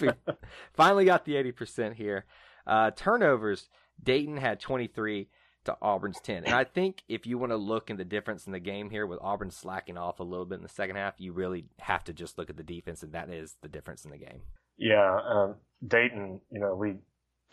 we 0.00 0.10
finally 0.74 1.04
got 1.04 1.24
the 1.24 1.34
80% 1.34 1.94
here. 1.94 2.24
Uh, 2.66 2.90
turnovers, 2.90 3.68
Dayton 4.02 4.36
had 4.36 4.60
23 4.60 5.28
to 5.64 5.76
Auburn's 5.82 6.20
10. 6.20 6.44
And 6.44 6.54
I 6.54 6.64
think 6.64 7.02
if 7.08 7.26
you 7.26 7.38
want 7.38 7.52
to 7.52 7.56
look 7.56 7.90
in 7.90 7.96
the 7.96 8.04
difference 8.04 8.46
in 8.46 8.52
the 8.52 8.60
game 8.60 8.90
here 8.90 9.06
with 9.06 9.18
Auburn 9.20 9.50
slacking 9.50 9.98
off 9.98 10.20
a 10.20 10.24
little 10.24 10.46
bit 10.46 10.56
in 10.56 10.62
the 10.62 10.68
second 10.68 10.96
half, 10.96 11.14
you 11.18 11.32
really 11.32 11.66
have 11.80 12.04
to 12.04 12.12
just 12.12 12.38
look 12.38 12.50
at 12.50 12.56
the 12.56 12.62
defense, 12.62 13.02
and 13.02 13.12
that 13.12 13.28
is 13.28 13.56
the 13.60 13.68
difference 13.68 14.04
in 14.04 14.10
the 14.10 14.18
game. 14.18 14.42
Yeah, 14.78 15.20
um, 15.28 15.56
Dayton, 15.86 16.40
you 16.50 16.60
know, 16.60 16.74
we 16.74 16.96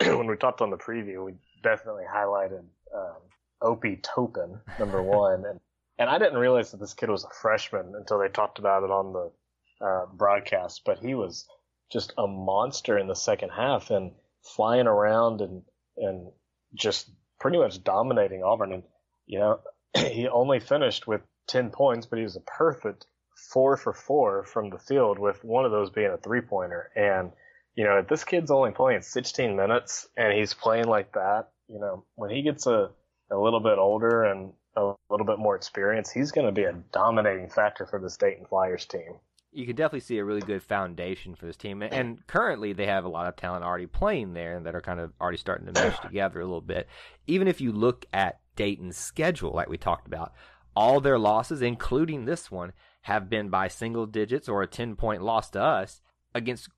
when 0.00 0.26
we 0.26 0.36
talked 0.36 0.60
on 0.60 0.70
the 0.70 0.76
preview, 0.76 1.24
we 1.24 1.34
definitely 1.62 2.04
highlighted 2.10 2.62
um, 2.94 3.16
Obi 3.60 3.96
Toppin, 4.02 4.60
number 4.78 5.02
one, 5.20 5.44
and 5.44 5.60
and 5.98 6.08
I 6.08 6.18
didn't 6.18 6.38
realize 6.38 6.70
that 6.70 6.80
this 6.80 6.94
kid 6.94 7.10
was 7.10 7.24
a 7.24 7.40
freshman 7.42 7.94
until 7.96 8.18
they 8.18 8.28
talked 8.28 8.58
about 8.58 8.84
it 8.84 8.90
on 8.90 9.12
the 9.12 9.84
uh, 9.84 10.06
broadcast. 10.12 10.82
But 10.84 10.98
he 11.00 11.14
was 11.14 11.46
just 11.90 12.12
a 12.16 12.26
monster 12.26 12.98
in 12.98 13.08
the 13.08 13.14
second 13.14 13.50
half 13.50 13.90
and 13.90 14.12
flying 14.42 14.86
around 14.86 15.40
and 15.40 15.62
and 15.96 16.30
just 16.74 17.10
pretty 17.40 17.58
much 17.58 17.82
dominating 17.82 18.42
Auburn. 18.42 18.72
And 18.72 18.82
you 19.26 19.38
know, 19.38 19.60
he 19.96 20.28
only 20.28 20.60
finished 20.60 21.06
with 21.06 21.22
ten 21.46 21.70
points, 21.70 22.06
but 22.06 22.18
he 22.18 22.24
was 22.24 22.36
a 22.36 22.40
perfect 22.40 23.06
four 23.52 23.76
for 23.76 23.92
four 23.92 24.44
from 24.44 24.70
the 24.70 24.78
field, 24.78 25.18
with 25.18 25.44
one 25.44 25.64
of 25.64 25.70
those 25.70 25.90
being 25.90 26.10
a 26.10 26.18
three 26.18 26.40
pointer. 26.40 26.90
And 26.94 27.32
you 27.78 27.84
know, 27.84 28.02
this 28.02 28.24
kid's 28.24 28.50
only 28.50 28.72
playing 28.72 29.02
16 29.02 29.54
minutes, 29.54 30.08
and 30.16 30.36
he's 30.36 30.52
playing 30.52 30.86
like 30.86 31.12
that. 31.12 31.50
You 31.68 31.78
know, 31.78 32.04
when 32.14 32.30
he 32.30 32.42
gets 32.42 32.66
a 32.66 32.90
a 33.30 33.36
little 33.36 33.60
bit 33.60 33.78
older 33.78 34.24
and 34.24 34.52
a 34.76 34.94
little 35.10 35.26
bit 35.26 35.38
more 35.38 35.56
experience, 35.56 36.10
he's 36.10 36.30
going 36.30 36.46
to 36.46 36.52
be 36.52 36.64
a 36.64 36.72
dominating 36.92 37.48
factor 37.48 37.86
for 37.86 37.98
this 38.00 38.16
Dayton 38.16 38.46
Flyers 38.46 38.86
team. 38.86 39.14
You 39.50 39.66
can 39.66 39.76
definitely 39.76 40.00
see 40.00 40.18
a 40.18 40.24
really 40.24 40.40
good 40.40 40.62
foundation 40.62 41.34
for 41.34 41.46
this 41.46 41.56
team, 41.56 41.82
and 41.82 42.24
currently 42.26 42.74
they 42.74 42.86
have 42.86 43.04
a 43.04 43.08
lot 43.08 43.26
of 43.26 43.36
talent 43.36 43.64
already 43.64 43.86
playing 43.86 44.34
there 44.34 44.60
that 44.60 44.74
are 44.74 44.80
kind 44.80 45.00
of 45.00 45.12
already 45.20 45.38
starting 45.38 45.66
to 45.66 45.72
mesh 45.72 45.98
together 46.00 46.40
a 46.40 46.44
little 46.44 46.60
bit. 46.60 46.86
Even 47.26 47.48
if 47.48 47.60
you 47.60 47.72
look 47.72 48.04
at 48.12 48.40
Dayton's 48.56 48.98
schedule, 48.98 49.52
like 49.52 49.68
we 49.68 49.78
talked 49.78 50.06
about, 50.06 50.32
all 50.76 51.00
their 51.00 51.18
losses, 51.18 51.62
including 51.62 52.24
this 52.24 52.50
one, 52.50 52.72
have 53.02 53.30
been 53.30 53.48
by 53.48 53.68
single 53.68 54.06
digits 54.06 54.48
or 54.50 54.62
a 54.62 54.66
10 54.66 54.96
point 54.96 55.22
loss 55.22 55.48
to 55.50 55.62
us 55.62 56.02
against 56.34 56.68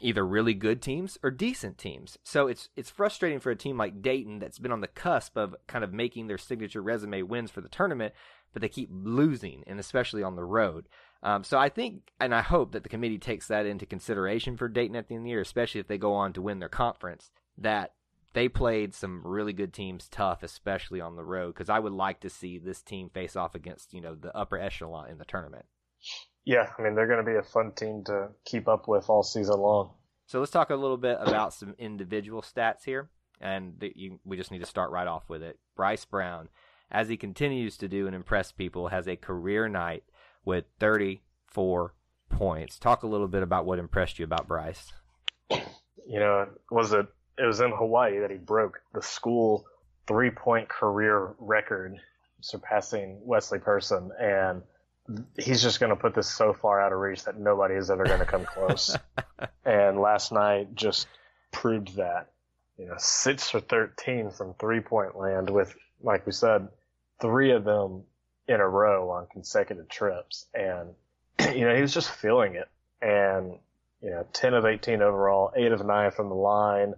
either 0.00 0.26
really 0.26 0.54
good 0.54 0.80
teams 0.80 1.18
or 1.22 1.30
decent 1.30 1.78
teams. 1.78 2.18
So 2.24 2.46
it's 2.46 2.68
it's 2.76 2.90
frustrating 2.90 3.40
for 3.40 3.50
a 3.50 3.56
team 3.56 3.76
like 3.76 4.02
Dayton 4.02 4.38
that's 4.38 4.58
been 4.58 4.72
on 4.72 4.80
the 4.80 4.88
cusp 4.88 5.36
of 5.36 5.54
kind 5.66 5.84
of 5.84 5.92
making 5.92 6.26
their 6.26 6.38
signature 6.38 6.82
resume 6.82 7.22
wins 7.22 7.50
for 7.50 7.60
the 7.60 7.68
tournament, 7.68 8.14
but 8.52 8.62
they 8.62 8.68
keep 8.68 8.88
losing, 8.92 9.62
and 9.66 9.78
especially 9.78 10.22
on 10.22 10.36
the 10.36 10.44
road. 10.44 10.88
Um, 11.22 11.42
so 11.42 11.58
I 11.58 11.68
think, 11.68 12.12
and 12.20 12.34
I 12.34 12.42
hope 12.42 12.72
that 12.72 12.82
the 12.82 12.88
committee 12.88 13.18
takes 13.18 13.48
that 13.48 13.66
into 13.66 13.86
consideration 13.86 14.56
for 14.56 14.68
Dayton 14.68 14.96
at 14.96 15.08
the 15.08 15.14
end 15.14 15.22
of 15.22 15.24
the 15.24 15.30
year, 15.30 15.40
especially 15.40 15.80
if 15.80 15.88
they 15.88 15.98
go 15.98 16.12
on 16.14 16.32
to 16.34 16.42
win 16.42 16.58
their 16.58 16.68
conference. 16.68 17.30
That 17.56 17.94
they 18.34 18.48
played 18.48 18.94
some 18.94 19.22
really 19.24 19.52
good 19.52 19.72
teams 19.72 20.08
tough, 20.08 20.42
especially 20.42 21.00
on 21.00 21.16
the 21.16 21.24
road, 21.24 21.54
because 21.54 21.70
I 21.70 21.78
would 21.78 21.92
like 21.92 22.20
to 22.20 22.30
see 22.30 22.58
this 22.58 22.82
team 22.82 23.08
face 23.08 23.36
off 23.36 23.54
against 23.54 23.94
you 23.94 24.00
know 24.00 24.14
the 24.14 24.36
upper 24.36 24.58
echelon 24.58 25.10
in 25.10 25.18
the 25.18 25.24
tournament. 25.24 25.66
Yeah, 26.44 26.68
I 26.78 26.82
mean 26.82 26.94
they're 26.94 27.06
going 27.06 27.24
to 27.24 27.30
be 27.30 27.38
a 27.38 27.42
fun 27.42 27.72
team 27.72 28.04
to 28.06 28.28
keep 28.44 28.68
up 28.68 28.86
with 28.88 29.08
all 29.08 29.22
season 29.22 29.58
long. 29.58 29.90
So 30.26 30.40
let's 30.40 30.50
talk 30.50 30.70
a 30.70 30.76
little 30.76 30.96
bit 30.96 31.18
about 31.20 31.52
some 31.54 31.74
individual 31.78 32.42
stats 32.42 32.84
here, 32.84 33.10
and 33.40 33.74
the, 33.78 33.92
you, 33.94 34.20
we 34.24 34.36
just 34.36 34.50
need 34.50 34.60
to 34.60 34.66
start 34.66 34.90
right 34.90 35.06
off 35.06 35.28
with 35.28 35.42
it. 35.42 35.58
Bryce 35.76 36.04
Brown, 36.04 36.48
as 36.90 37.08
he 37.08 37.16
continues 37.16 37.76
to 37.78 37.88
do 37.88 38.06
and 38.06 38.16
impress 38.16 38.52
people, 38.52 38.88
has 38.88 39.06
a 39.06 39.16
career 39.16 39.68
night 39.68 40.04
with 40.44 40.64
34 40.80 41.94
points. 42.30 42.78
Talk 42.78 43.02
a 43.02 43.06
little 43.06 43.28
bit 43.28 43.42
about 43.42 43.66
what 43.66 43.78
impressed 43.78 44.18
you 44.18 44.24
about 44.24 44.48
Bryce. 44.48 44.92
You 45.50 46.20
know, 46.20 46.48
was 46.70 46.92
it 46.92 47.06
it 47.38 47.46
was 47.46 47.60
in 47.60 47.70
Hawaii 47.70 48.20
that 48.20 48.30
he 48.30 48.36
broke 48.36 48.80
the 48.92 49.02
school 49.02 49.64
three 50.06 50.30
point 50.30 50.68
career 50.68 51.34
record, 51.38 51.96
surpassing 52.40 53.20
Wesley 53.22 53.58
Person 53.58 54.10
and 54.20 54.62
he's 55.38 55.62
just 55.62 55.80
going 55.80 55.90
to 55.90 55.96
put 55.96 56.14
this 56.14 56.28
so 56.28 56.52
far 56.52 56.80
out 56.80 56.92
of 56.92 56.98
reach 56.98 57.24
that 57.24 57.38
nobody 57.38 57.74
is 57.74 57.90
ever 57.90 58.04
going 58.04 58.20
to 58.20 58.26
come 58.26 58.44
close. 58.44 58.96
and 59.64 60.00
last 60.00 60.32
night 60.32 60.74
just 60.74 61.06
proved 61.52 61.96
that. 61.96 62.30
You 62.78 62.86
know, 62.86 62.94
six 62.98 63.48
for 63.48 63.60
13 63.60 64.30
from 64.30 64.54
three 64.54 64.80
point 64.80 65.16
land 65.16 65.48
with, 65.50 65.74
like 66.02 66.26
we 66.26 66.32
said, 66.32 66.68
three 67.20 67.52
of 67.52 67.64
them 67.64 68.02
in 68.48 68.60
a 68.60 68.68
row 68.68 69.10
on 69.10 69.26
consecutive 69.30 69.88
trips. 69.88 70.46
And, 70.54 70.90
you 71.54 71.66
know, 71.66 71.74
he 71.74 71.82
was 71.82 71.94
just 71.94 72.10
feeling 72.10 72.54
it. 72.54 72.68
And, 73.00 73.58
you 74.02 74.10
know, 74.10 74.26
10 74.32 74.54
of 74.54 74.64
18 74.64 75.02
overall, 75.02 75.52
8 75.54 75.72
of 75.72 75.84
9 75.84 76.10
from 76.10 76.28
the 76.28 76.34
line. 76.34 76.94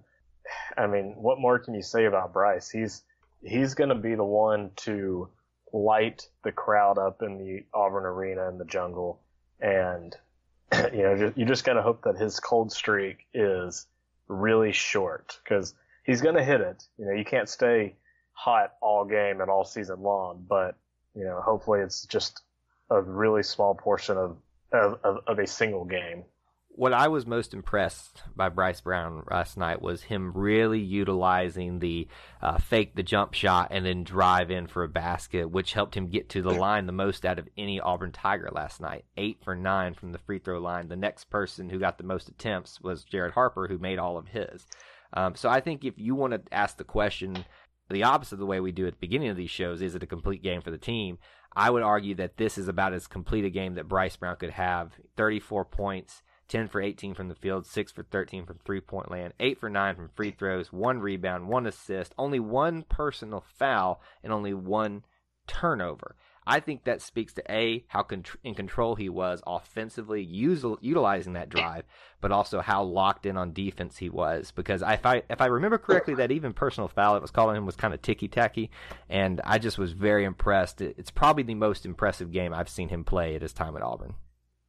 I 0.79 0.87
mean, 0.87 1.15
what 1.17 1.41
more 1.41 1.59
can 1.59 1.75
you 1.75 1.83
say 1.83 2.05
about 2.05 2.33
Bryce? 2.33 2.71
He's, 2.71 3.03
he's 3.43 3.75
going 3.75 3.91
to 3.91 3.97
be 3.97 4.15
the 4.15 4.25
one 4.25 4.71
to 4.77 5.29
light 5.73 6.29
the 6.45 6.53
crowd 6.53 6.99
up 6.99 7.23
in 7.23 7.39
the 7.39 7.65
Auburn 7.75 8.05
arena 8.05 8.49
in 8.49 8.59
the 8.59 8.65
jungle. 8.65 9.21
And, 9.61 10.15
you 10.93 11.03
know, 11.03 11.33
you 11.37 11.45
just 11.45 11.65
got 11.65 11.75
to 11.75 11.83
hope 11.83 12.03
that 12.03 12.17
his 12.17 12.41
cold 12.41 12.73
streak 12.73 13.27
is 13.35 13.87
really 14.29 14.73
short 14.73 15.39
because 15.43 15.75
he's 16.05 16.21
to 16.37 16.45
hit 16.45 16.61
it. 16.61 16.83
You 16.99 17.07
know, 17.07 17.13
you 17.13 17.25
can't 17.25 17.49
stay 17.49 17.97
hot 18.33 18.75
all 18.81 19.05
game 19.05 19.41
and 19.41 19.51
all 19.51 19.65
season 19.65 20.01
long, 20.03 20.45
but, 20.49 20.77
you 21.15 21.25
know, 21.25 21.41
hopefully 21.41 21.81
it's 21.81 22.07
just 22.07 22.43
a 22.91 23.01
really 23.01 23.43
small 23.43 23.75
portion 23.75 24.17
of, 24.17 24.37
of, 24.73 24.99
of, 25.03 25.19
of 25.27 25.39
a 25.39 25.47
single 25.47 25.85
game 25.85 26.25
what 26.77 26.93
I 26.93 27.09
was 27.09 27.27
most 27.27 27.55
impressed 27.55 28.23
by 28.37 28.51
Bryce 28.51 28.83
Brown 28.83 29.25
last 29.31 29.57
night 29.57 29.81
was 29.81 30.03
him 30.03 30.33
really 30.35 30.79
utilizing 30.79 31.79
the 31.79 32.07
uh, 32.43 32.59
fake 32.59 32.95
the 32.95 33.03
jump 33.03 33.33
shot 33.33 33.69
and 33.71 33.85
then 33.85 34.05
drive 34.05 34.51
in 34.51 34.67
for 34.67 34.85
a 34.85 34.89
basket, 34.89 35.51
which 35.51 35.73
helped 35.73 35.97
him 35.97 36.09
get 36.09 36.29
to 36.31 36.43
the 36.43 36.53
line 36.53 36.87
the 36.87 36.93
most 36.93 37.25
out 37.25 37.39
of 37.39 37.49
any 37.57 37.81
Auburn 37.81 38.13
Tiger 38.13 38.51
last 38.53 38.81
night. 38.81 39.07
Eight 39.17 39.39
for 39.43 39.57
nine 39.57 39.95
from 39.95 40.13
the 40.13 40.19
free 40.19 40.39
throw 40.39 40.59
line. 40.59 40.89
The 40.89 40.97
next 40.97 41.31
person 41.31 41.71
who 41.71 41.79
got 41.79 41.97
the 41.97 42.05
most 42.05 42.29
attempts 42.29 42.81
was 42.81 43.05
Jared 43.05 43.33
Harper, 43.33 43.69
who 43.69 43.79
made 43.79 43.99
all 43.99 44.19
of 44.19 44.29
his. 44.29 44.67
Um, 45.15 45.35
so 45.35 45.49
I 45.49 45.61
think 45.61 45.85
if 45.85 45.95
you 45.97 46.15
want 46.15 46.35
to 46.35 46.55
ask 46.55 46.77
the 46.77 46.85
question 46.85 47.47
the 47.89 48.03
opposite 48.03 48.35
of 48.35 48.41
the 48.41 48.47
way 48.47 48.61
we 48.61 48.73
do 48.73 48.87
at 48.87 48.93
the 48.93 49.01
beginning 49.01 49.29
of 49.29 49.37
these 49.37 49.51
shows, 49.51 49.81
is 49.81 49.95
it 49.95 50.03
a 50.03 50.07
complete 50.07 50.43
game 50.43 50.61
for 50.61 50.71
the 50.71 50.79
team? 50.79 51.19
I 51.55 51.71
would 51.71 51.83
argue 51.83 52.15
that 52.17 52.37
this 52.37 52.59
is 52.59 52.69
about 52.69 52.93
as 52.93 53.07
complete 53.07 53.47
a 53.47 53.51
game 53.51 53.77
that 53.77 53.89
Bryce 53.89 54.17
Brown 54.17 54.37
could 54.37 54.51
have. 54.51 54.93
34 55.17 55.65
points 55.65 56.23
10 56.49 56.69
for 56.69 56.81
18 56.81 57.15
from 57.15 57.29
the 57.29 57.35
field, 57.35 57.67
6 57.67 57.93
for 57.93 58.03
13 58.03 58.47
from 58.47 58.59
three 58.65 58.81
point 58.81 59.11
land, 59.11 59.33
8 59.41 59.59
for 59.59 59.69
9 59.69 59.97
from 59.97 60.09
free 60.15 60.31
throws, 60.31 60.73
1 60.73 61.01
rebound, 61.01 61.49
1 61.49 61.67
assist, 61.67 62.15
only 62.19 62.41
one 62.41 62.83
personal 62.83 63.45
foul, 63.59 64.01
and 64.23 64.33
only 64.33 64.55
one 64.55 65.05
turnover. 65.47 66.17
I 66.49 66.61
think 66.61 66.85
that 66.85 67.03
speaks 67.03 67.33
to 67.35 67.53
A, 67.53 67.85
how 67.89 68.07
in 68.45 68.55
control 68.55 68.95
he 68.95 69.09
was 69.09 69.43
offensively, 69.47 70.23
utilizing 70.23 71.33
that 71.33 71.49
drive, 71.49 71.83
but 72.21 72.31
also 72.31 72.61
how 72.61 72.85
locked 72.85 73.27
in 73.27 73.37
on 73.37 73.53
defense 73.53 73.97
he 73.97 74.09
was. 74.09 74.53
Because 74.53 74.81
if 74.87 75.05
I, 75.05 75.23
if 75.29 75.41
I 75.41 75.47
remember 75.47 75.77
correctly, 75.77 76.15
that 76.15 76.31
even 76.31 76.53
personal 76.53 76.87
foul 76.87 77.15
that 77.15 77.23
was 77.23 77.33
calling 77.33 77.57
him 77.57 77.67
was 77.67 77.75
kind 77.75 77.93
of 77.93 78.01
ticky 78.01 78.29
tacky, 78.29 78.71
and 79.09 79.41
I 79.43 79.59
just 79.59 79.77
was 79.77 79.91
very 79.91 80.23
impressed. 80.25 80.81
It's 80.81 81.11
probably 81.11 81.43
the 81.43 81.57
most 81.57 81.85
impressive 81.85 82.31
game 82.31 82.55
I've 82.55 82.69
seen 82.69 82.91
him 82.91 83.03
play 83.03 83.35
at 83.35 83.43
his 83.43 83.53
time 83.53 83.77
at 83.77 83.83
Auburn. 83.83 84.15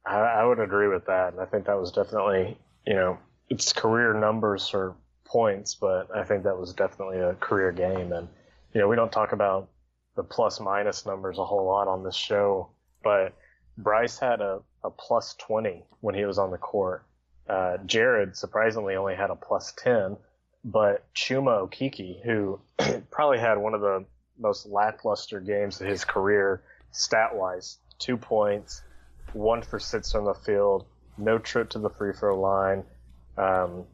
I, 0.04 0.16
I 0.16 0.44
would 0.44 0.60
agree 0.60 0.88
with 0.88 1.06
that, 1.06 1.32
and 1.32 1.40
I 1.40 1.44
think 1.46 1.66
that 1.66 1.78
was 1.78 1.92
definitely, 1.92 2.58
you 2.86 2.94
know, 2.94 3.18
it's 3.48 3.72
career 3.72 4.14
numbers 4.14 4.72
or 4.74 4.96
points, 5.24 5.74
but 5.74 6.14
I 6.14 6.24
think 6.24 6.44
that 6.44 6.58
was 6.58 6.72
definitely 6.72 7.18
a 7.18 7.34
career 7.34 7.72
game. 7.72 8.12
And 8.12 8.28
you 8.72 8.80
know, 8.80 8.88
we 8.88 8.96
don't 8.96 9.12
talk 9.12 9.32
about 9.32 9.68
the 10.16 10.22
plus 10.22 10.60
minus 10.60 11.06
numbers 11.06 11.38
a 11.38 11.44
whole 11.44 11.66
lot 11.66 11.88
on 11.88 12.02
this 12.02 12.16
show, 12.16 12.70
but 13.02 13.34
Bryce 13.76 14.18
had 14.18 14.40
a, 14.40 14.60
a 14.82 14.90
plus 14.90 15.34
20 15.34 15.84
when 16.00 16.14
he 16.14 16.24
was 16.24 16.38
on 16.38 16.50
the 16.50 16.58
court. 16.58 17.04
Uh, 17.48 17.78
Jared 17.86 18.36
surprisingly 18.36 18.96
only 18.96 19.14
had 19.14 19.30
a 19.30 19.36
plus 19.36 19.72
10, 19.78 20.16
but 20.64 21.06
Chuma 21.14 21.68
Okeke, 21.68 22.22
who 22.22 22.60
probably 23.10 23.38
had 23.38 23.56
one 23.56 23.74
of 23.74 23.80
the 23.80 24.04
most 24.38 24.66
lackluster 24.66 25.40
games 25.40 25.80
of 25.80 25.86
his 25.86 26.04
career 26.04 26.62
stat 26.90 27.34
wise, 27.34 27.78
two 27.98 28.16
points, 28.16 28.82
one 29.34 29.62
for 29.62 29.78
six 29.78 30.14
on 30.14 30.24
the 30.24 30.34
field, 30.34 30.86
no 31.16 31.38
trip 31.38 31.70
to 31.70 31.78
the 31.78 31.90
free 31.90 32.12
throw 32.12 32.40
line, 32.40 32.84
um, 33.36 33.84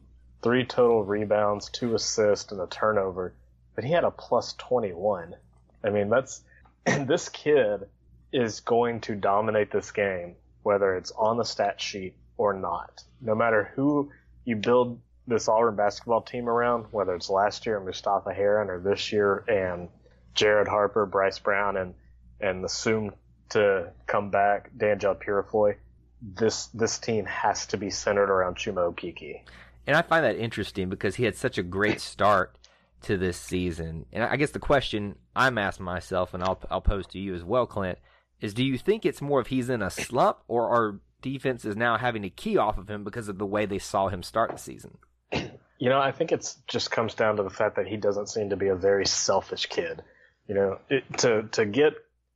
three 0.41 0.65
total 0.65 1.03
rebounds, 1.03 1.69
two 1.69 1.95
assists, 1.95 2.51
and 2.51 2.61
a 2.61 2.67
turnover. 2.67 3.33
But 3.75 3.83
he 3.83 3.91
had 3.91 4.03
a 4.03 4.11
plus 4.11 4.53
21. 4.53 5.35
I 5.83 5.89
mean, 5.89 6.09
that's, 6.09 6.41
this 6.85 7.29
kid 7.29 7.87
is 8.31 8.59
going 8.61 9.01
to 9.01 9.15
dominate 9.15 9.71
this 9.71 9.91
game, 9.91 10.35
whether 10.63 10.95
it's 10.95 11.11
on 11.11 11.37
the 11.37 11.45
stat 11.45 11.81
sheet 11.81 12.15
or 12.37 12.53
not. 12.53 13.03
No 13.21 13.35
matter 13.35 13.71
who 13.75 14.11
you 14.43 14.55
build 14.55 14.99
this 15.27 15.47
Auburn 15.47 15.75
basketball 15.75 16.21
team 16.21 16.47
around, 16.47 16.85
whether 16.91 17.15
it's 17.15 17.29
last 17.29 17.65
year 17.65 17.79
Mustapha 17.79 18.33
Heron 18.33 18.69
or 18.69 18.79
this 18.79 19.11
year 19.11 19.43
and 19.47 19.89
Jared 20.33 20.67
Harper, 20.67 21.05
Bryce 21.05 21.39
Brown, 21.39 21.77
and 21.77 21.93
and 22.41 22.63
the 22.63 22.69
soon 22.69 23.13
to 23.49 23.91
come 24.07 24.31
back 24.31 24.71
Danjel 24.77 25.21
Purifoy, 25.21 25.75
this 26.21 26.67
this 26.67 26.97
team 26.97 27.25
has 27.25 27.67
to 27.67 27.77
be 27.77 27.89
centered 27.89 28.29
around 28.29 28.55
Chuma 28.55 28.93
Okeke. 28.93 29.41
And 29.87 29.95
I 29.95 30.01
find 30.01 30.25
that 30.25 30.37
interesting 30.37 30.89
because 30.89 31.15
he 31.15 31.25
had 31.25 31.35
such 31.35 31.57
a 31.57 31.63
great 31.63 32.01
start 32.01 32.57
to 33.03 33.17
this 33.17 33.37
season. 33.37 34.05
And 34.11 34.23
I 34.23 34.35
guess 34.35 34.51
the 34.51 34.59
question 34.59 35.15
I'm 35.35 35.57
asking 35.57 35.85
myself, 35.85 36.33
and 36.33 36.43
I'll 36.43 36.59
I'll 36.69 36.81
pose 36.81 37.07
to 37.07 37.19
you 37.19 37.35
as 37.35 37.43
well, 37.43 37.65
Clint, 37.65 37.99
is: 38.41 38.53
Do 38.53 38.63
you 38.63 38.77
think 38.77 39.05
it's 39.05 39.21
more 39.21 39.39
of 39.39 39.47
he's 39.47 39.69
in 39.69 39.81
a 39.81 39.89
slump, 39.89 40.37
or 40.47 40.69
are 40.69 40.99
is 41.23 41.75
now 41.75 41.97
having 41.97 42.21
to 42.21 42.29
key 42.29 42.55
off 42.55 42.77
of 42.77 42.87
him 42.87 43.03
because 43.03 43.27
of 43.27 43.39
the 43.39 43.47
way 43.47 43.65
they 43.65 43.79
saw 43.79 44.09
him 44.09 44.21
start 44.21 44.51
the 44.51 44.57
season? 44.57 44.97
You 45.77 45.89
know, 45.89 45.99
I 45.99 46.13
think 46.13 46.31
it's 46.31 46.55
just 46.67 46.89
comes 46.89 47.15
down 47.15 47.35
to 47.35 47.43
the 47.43 47.49
fact 47.49 47.75
that 47.75 47.85
he 47.85 47.97
doesn't 47.97 48.29
seem 48.29 48.51
to 48.51 48.55
be 48.55 48.69
a 48.69 48.75
very 48.77 49.05
selfish 49.05 49.65
kid. 49.65 50.01
You 50.47 50.55
know, 50.55 50.79
it, 50.89 51.03
to 51.17 51.49
to 51.51 51.65
get 51.65 51.95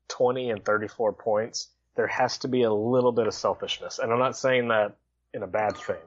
20 0.09 0.51
and 0.51 0.65
34 0.65 1.13
points, 1.13 1.69
there 1.95 2.07
has 2.07 2.37
to 2.39 2.47
be 2.47 2.63
a 2.63 2.73
little 2.73 3.11
bit 3.11 3.27
of 3.27 3.33
selfishness. 3.33 3.99
And 3.99 4.11
I'm 4.11 4.19
not 4.19 4.37
saying 4.37 4.67
that 4.69 4.95
in 5.33 5.43
a 5.43 5.47
bad 5.47 5.77
thing. 5.77 5.97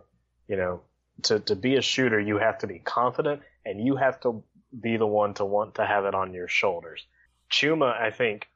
You 0.48 0.56
know, 0.56 0.80
to 1.22 1.40
to 1.40 1.56
be 1.56 1.76
a 1.76 1.82
shooter, 1.82 2.20
you 2.20 2.38
have 2.38 2.58
to 2.58 2.66
be 2.66 2.78
confident 2.78 3.42
and 3.64 3.84
you 3.84 3.96
have 3.96 4.20
to 4.20 4.42
be 4.80 4.96
the 4.96 5.06
one 5.06 5.34
to 5.34 5.44
want 5.44 5.76
to 5.76 5.86
have 5.86 6.04
it 6.04 6.14
on 6.14 6.34
your 6.34 6.48
shoulders. 6.48 7.06
Chuma, 7.50 7.98
I 7.98 8.10
think, 8.10 8.48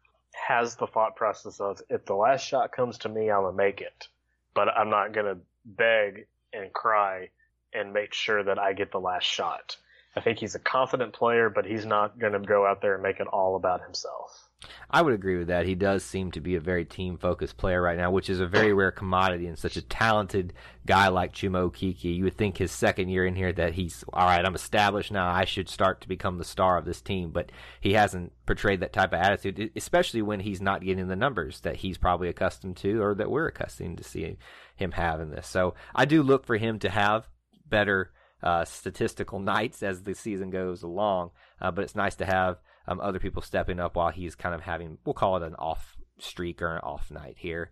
has 0.48 0.76
the 0.76 0.86
thought 0.86 1.16
process 1.16 1.60
of 1.60 1.80
if 1.88 2.04
the 2.04 2.14
last 2.14 2.46
shot 2.46 2.72
comes 2.72 2.98
to 2.98 3.08
me, 3.08 3.30
I'm 3.30 3.42
gonna 3.42 3.56
make 3.56 3.80
it, 3.80 4.08
but 4.54 4.68
I'm 4.68 4.90
not 4.90 5.12
gonna 5.12 5.38
beg 5.64 6.26
and 6.52 6.72
cry 6.72 7.28
and 7.72 7.92
make 7.92 8.14
sure 8.14 8.42
that 8.42 8.58
I 8.58 8.72
get 8.72 8.90
the 8.90 9.00
last 9.00 9.24
shot. 9.24 9.76
I 10.16 10.20
think 10.20 10.38
he's 10.38 10.54
a 10.54 10.58
confident 10.58 11.12
player, 11.12 11.50
but 11.50 11.66
he's 11.66 11.84
not 11.84 12.18
going 12.18 12.32
to 12.32 12.38
go 12.38 12.66
out 12.66 12.80
there 12.80 12.94
and 12.94 13.02
make 13.02 13.20
it 13.20 13.26
all 13.26 13.54
about 13.54 13.82
himself. 13.82 14.45
I 14.88 15.02
would 15.02 15.12
agree 15.12 15.36
with 15.36 15.48
that. 15.48 15.66
He 15.66 15.74
does 15.74 16.02
seem 16.02 16.30
to 16.30 16.40
be 16.40 16.54
a 16.54 16.60
very 16.60 16.84
team 16.84 17.18
focused 17.18 17.58
player 17.58 17.82
right 17.82 17.98
now, 17.98 18.10
which 18.10 18.30
is 18.30 18.40
a 18.40 18.46
very 18.46 18.72
rare 18.72 18.90
commodity 18.90 19.46
in 19.46 19.56
such 19.56 19.76
a 19.76 19.82
talented 19.82 20.54
guy 20.86 21.08
like 21.08 21.34
Chuma 21.34 21.70
Okeke. 21.70 22.16
You 22.16 22.24
would 22.24 22.38
think 22.38 22.56
his 22.56 22.72
second 22.72 23.10
year 23.10 23.26
in 23.26 23.36
here 23.36 23.52
that 23.52 23.74
he's 23.74 24.02
all 24.12 24.26
right. 24.26 24.44
I'm 24.44 24.54
established 24.54 25.12
now. 25.12 25.30
I 25.30 25.44
should 25.44 25.68
start 25.68 26.00
to 26.00 26.08
become 26.08 26.38
the 26.38 26.44
star 26.44 26.78
of 26.78 26.86
this 26.86 27.02
team, 27.02 27.30
but 27.30 27.52
he 27.80 27.92
hasn't 27.92 28.32
portrayed 28.46 28.80
that 28.80 28.94
type 28.94 29.12
of 29.12 29.20
attitude, 29.20 29.72
especially 29.76 30.22
when 30.22 30.40
he's 30.40 30.62
not 30.62 30.82
getting 30.82 31.08
the 31.08 31.16
numbers 31.16 31.60
that 31.60 31.76
he's 31.76 31.98
probably 31.98 32.28
accustomed 32.28 32.76
to, 32.78 33.02
or 33.02 33.14
that 33.14 33.30
we're 33.30 33.48
accustomed 33.48 33.98
to 33.98 34.04
seeing 34.04 34.38
him 34.74 34.92
have 34.92 35.20
in 35.20 35.30
this. 35.30 35.46
So 35.46 35.74
I 35.94 36.06
do 36.06 36.22
look 36.22 36.46
for 36.46 36.56
him 36.56 36.78
to 36.78 36.88
have 36.88 37.28
better 37.68 38.12
uh, 38.42 38.64
statistical 38.64 39.40
nights 39.40 39.82
as 39.82 40.02
the 40.02 40.14
season 40.14 40.48
goes 40.48 40.82
along. 40.82 41.32
Uh, 41.60 41.70
but 41.70 41.82
it's 41.82 41.94
nice 41.96 42.14
to 42.16 42.24
have 42.24 42.58
um, 42.88 43.00
other 43.00 43.18
people 43.18 43.42
stepping 43.42 43.80
up 43.80 43.96
while 43.96 44.10
he's 44.10 44.34
kind 44.34 44.54
of 44.54 44.62
having, 44.62 44.98
we'll 45.04 45.14
call 45.14 45.36
it 45.36 45.42
an 45.42 45.54
off 45.56 45.96
streak 46.18 46.62
or 46.62 46.74
an 46.74 46.80
off 46.80 47.10
night 47.10 47.36
here. 47.38 47.70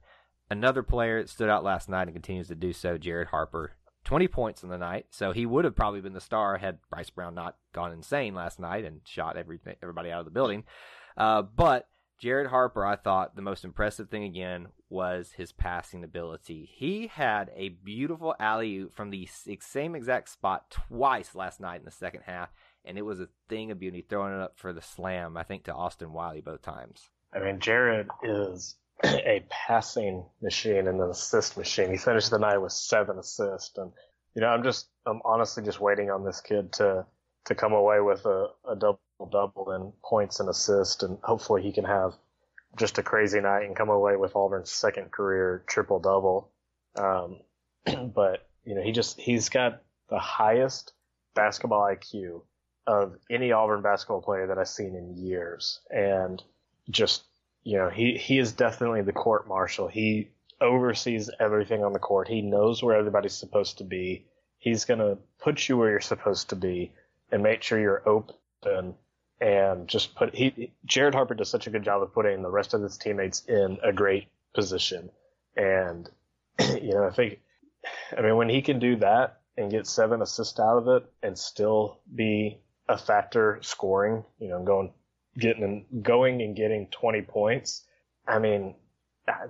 Another 0.51 0.83
player 0.83 1.23
that 1.23 1.31
stood 1.31 1.49
out 1.49 1.65
last 1.65 1.89
night 1.89 2.03
and 2.03 2.13
continues 2.13 2.49
to 2.49 2.55
do 2.55 2.73
so, 2.73 2.99
Jared 2.99 3.29
Harper. 3.29 3.73
20 4.05 4.29
points 4.29 4.63
in 4.63 4.69
the 4.69 4.77
night, 4.77 5.07
so 5.11 5.33
he 5.33 5.47
would 5.47 5.65
have 5.65 5.75
probably 5.75 6.03
been 6.03 6.13
the 6.13 6.21
star 6.21 6.59
had 6.59 6.79
Bryce 6.91 7.09
Brown 7.09 7.35
not 7.35 7.57
gone 7.73 7.91
insane 7.91 8.35
last 8.35 8.61
night 8.61 8.85
and 8.85 9.01
shot 9.05 9.39
everything, 9.39 9.77
everybody 9.83 10.11
out 10.11 10.19
of 10.19 10.27
the 10.27 10.31
building. 10.31 10.65
Uh, 11.17 11.41
but 11.41 11.89
Jared 12.19 12.49
Harper, 12.49 12.85
I 12.85 12.97
thought 12.97 13.35
the 13.35 13.43
most 13.43 13.65
impressive 13.65 14.09
thing 14.09 14.25
again 14.25 14.69
was 14.89 15.33
his 15.33 15.53
passing 15.53 16.05
ability. 16.05 16.71
He 16.73 17.09
had 17.09 17.51
a 17.57 17.71
beautiful 17.71 18.35
alley 18.39 18.77
oop 18.77 18.95
from 18.95 19.11
the 19.11 19.29
same 19.61 19.95
exact 19.95 20.29
spot 20.29 20.71
twice 20.71 21.35
last 21.35 21.61
night 21.61 21.81
in 21.81 21.85
the 21.85 21.91
second 21.91 22.23
half, 22.27 22.51
and 22.85 22.99
it 22.99 23.03
was 23.03 23.21
a 23.21 23.29
thing 23.49 23.71
of 23.71 23.79
beauty 23.79 24.05
throwing 24.09 24.35
it 24.35 24.41
up 24.41 24.59
for 24.59 24.73
the 24.73 24.83
slam, 24.83 25.37
I 25.37 25.43
think, 25.43 25.65
to 25.65 25.75
Austin 25.75 26.13
Wiley 26.13 26.41
both 26.41 26.63
times. 26.63 27.09
I 27.33 27.41
mean, 27.41 27.59
Jared 27.59 28.09
is 28.23 28.77
a 29.05 29.45
passing 29.51 30.25
machine 30.43 30.87
and 30.87 31.01
an 31.01 31.11
assist 31.11 31.57
machine. 31.57 31.91
He 31.91 31.97
finished 31.97 32.31
the 32.31 32.39
night 32.39 32.59
with 32.59 32.73
seven 32.73 33.19
assists, 33.19 33.77
and 33.77 33.93
you 34.35 34.43
know, 34.43 34.49
I'm 34.49 34.63
just, 34.63 34.89
I'm 35.07 35.21
honestly 35.25 35.63
just 35.63 35.81
waiting 35.81 36.11
on 36.11 36.25
this 36.25 36.41
kid 36.41 36.73
to 36.75 37.07
to 37.47 37.55
come 37.55 37.73
away 37.73 38.01
with 38.01 38.25
a, 38.25 38.47
a 38.69 38.75
double 38.75 39.01
double 39.31 39.73
in 39.73 39.93
points 40.03 40.41
and 40.41 40.49
assists, 40.49 41.03
and 41.03 41.19
hopefully 41.23 41.63
he 41.63 41.73
can 41.73 41.85
have 41.85 42.15
just 42.77 42.99
a 42.99 43.03
crazy 43.03 43.41
night 43.41 43.65
and 43.65 43.77
come 43.77 43.91
away 43.91 44.17
with 44.17 44.35
Auburn's 44.35 44.71
second 44.71 45.13
career 45.13 45.63
triple 45.67 46.01
double. 46.01 46.51
Um, 46.97 47.41
but 48.15 48.49
you 48.65 48.75
know, 48.75 48.83
he 48.83 48.93
just 48.93 49.21
he's 49.21 49.49
got 49.49 49.83
the 50.09 50.19
highest 50.19 50.93
basketball 51.35 51.83
IQ 51.83 52.43
of 52.87 53.17
any 53.31 53.53
Auburn 53.53 53.83
basketball 53.83 54.23
player 54.23 54.47
that 54.49 54.59
I've 54.59 54.69
seen 54.69 54.95
in 54.95 55.17
years, 55.17 55.81
and 55.91 56.43
just 56.91 57.25
you 57.65 57.79
know, 57.79 57.89
he 57.89 58.17
he 58.17 58.39
is 58.39 58.53
definitely 58.53 59.03
the 59.03 59.13
court 59.13 59.49
marshal. 59.49 59.89
He 59.89 60.29
oversees 60.61 61.31
everything 61.41 61.83
on 61.83 61.93
the 61.93 61.99
court. 61.99 62.29
He 62.29 62.43
knows 62.43 62.83
where 62.83 62.97
everybody's 62.97 63.35
supposed 63.35 63.79
to 63.79 63.85
be. 63.85 64.27
He's 64.59 64.85
gonna 64.85 65.17
put 65.41 65.69
you 65.69 65.77
where 65.77 65.91
you're 65.91 66.01
supposed 66.01 66.51
to 66.51 66.57
be 66.57 66.93
and 67.33 67.43
make 67.43 67.63
sure 67.63 67.81
you're 67.81 68.09
open 68.09 68.95
and 69.41 69.89
just 69.89 70.15
put 70.15 70.35
he 70.35 70.73
Jared 70.85 71.15
Harper 71.15 71.35
does 71.35 71.51
such 71.51 71.67
a 71.67 71.71
good 71.71 71.83
job 71.83 72.03
of 72.03 72.13
putting 72.15 72.43
the 72.43 72.51
rest 72.51 72.75
of 72.75 72.83
his 72.83 72.97
teammates 72.97 73.45
in 73.47 73.79
a 73.83 73.93
great 73.93 74.29
position. 74.55 75.11
And 75.57 76.09
you 76.61 76.93
know, 76.93 77.05
I 77.05 77.11
think 77.11 77.41
I 78.17 78.21
mean 78.21 78.37
when 78.37 78.49
he 78.49 78.63
can 78.63 78.79
do 78.79 78.97
that 78.97 79.41
and 79.57 79.71
get 79.71 79.87
seven 79.87 80.21
assists 80.23 80.61
out 80.61 80.79
of 80.79 80.89
it 80.89 81.11
and 81.23 81.39
still 81.39 81.99
be 82.15 82.59
a 82.89 82.99
factor 82.99 83.59
scoring, 83.63 84.25
you 84.39 84.49
know, 84.49 84.63
going 84.63 84.93
getting 85.39 85.65
and 85.65 86.05
going 86.05 86.43
and 86.43 86.57
getting 86.57 86.87
20 86.89 87.23
points. 87.23 87.85
I 88.27 88.39
mean, 88.39 88.75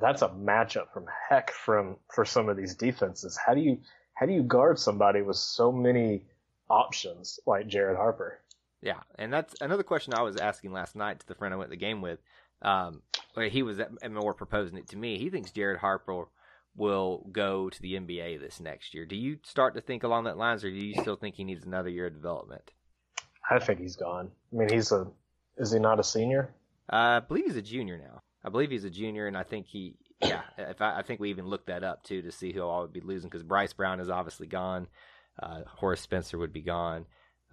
that's 0.01 0.23
a 0.23 0.29
matchup 0.29 0.93
from 0.93 1.07
heck 1.29 1.51
from 1.51 1.97
for 2.13 2.25
some 2.25 2.49
of 2.49 2.57
these 2.57 2.75
defenses. 2.75 3.37
How 3.37 3.55
do 3.55 3.61
you 3.61 3.79
how 4.15 4.27
do 4.27 4.33
you 4.33 4.43
guard 4.43 4.79
somebody 4.79 5.23
with 5.23 5.37
so 5.37 5.73
many 5.73 6.25
options 6.71 7.41
like 7.47 7.67
Jared 7.67 7.97
Harper? 7.97 8.41
Yeah, 8.81 9.01
and 9.19 9.33
that's 9.33 9.55
another 9.61 9.83
question 9.83 10.15
I 10.15 10.23
was 10.23 10.37
asking 10.37 10.73
last 10.73 10.95
night 10.95 11.21
to 11.21 11.27
the 11.27 11.35
friend 11.35 11.53
I 11.53 11.57
went 11.57 11.71
to 11.71 11.77
the 11.77 11.81
game 11.81 12.01
with. 12.01 12.21
Um, 12.63 13.03
he 13.51 13.63
was 13.63 13.81
more 14.09 14.35
proposing 14.35 14.79
it 14.79 14.89
to 14.91 14.97
me. 14.97 15.19
He 15.19 15.31
thinks 15.31 15.51
Jared 15.51 15.79
Harper 15.79 16.27
will 16.77 17.27
go 17.33 17.71
to 17.71 17.83
the 17.83 17.95
NBA 17.95 18.41
this 18.41 18.61
next 18.61 18.95
year. 18.95 19.07
Do 19.07 19.17
you 19.17 19.39
start 19.43 19.75
to 19.75 19.81
think 19.81 20.03
along 20.03 20.25
that 20.25 20.37
lines, 20.37 20.65
or 20.65 20.71
do 20.71 20.77
you 20.77 21.01
still 21.01 21.17
think 21.17 21.35
he 21.35 21.45
needs 21.45 21.65
another 21.65 21.89
year 21.89 22.07
of 22.07 22.15
development? 22.15 22.73
I 23.51 23.59
think 23.59 23.81
he's 23.81 23.97
gone. 23.97 24.31
I 24.53 24.57
mean, 24.57 24.69
he's 24.69 24.93
a 24.93 25.07
is 25.57 25.73
he 25.73 25.79
not 25.79 26.01
a 26.01 26.05
senior? 26.05 26.55
Uh, 26.93 26.97
I 26.97 27.21
believe 27.21 27.47
he's 27.47 27.57
a 27.57 27.63
junior 27.63 27.99
now. 27.99 28.21
I 28.45 28.51
believe 28.51 28.71
he's 28.71 28.85
a 28.85 28.91
junior, 28.91 29.27
and 29.27 29.37
I 29.37 29.43
think 29.43 29.67
he, 29.67 29.97
yeah, 30.21 30.43
if 30.59 30.83
I, 30.83 30.99
I 30.99 31.03
think 31.03 31.21
we 31.21 31.31
even 31.31 31.47
looked 31.47 31.69
that 31.69 31.83
up 31.83 32.03
too 32.03 32.23
to 32.23 32.33
see 32.33 32.53
who 32.53 32.63
all 32.63 32.83
would 32.83 32.93
be 32.93 33.01
losing 33.01 33.31
because 33.31 33.43
Bryce 33.43 33.73
Brown 33.73 34.01
is 34.01 34.11
obviously 34.11 34.47
gone. 34.47 34.87
Uh, 35.43 35.63
Horace 35.67 36.01
Spencer 36.01 36.39
would 36.39 36.53
be 36.53 36.63
gone 36.63 37.07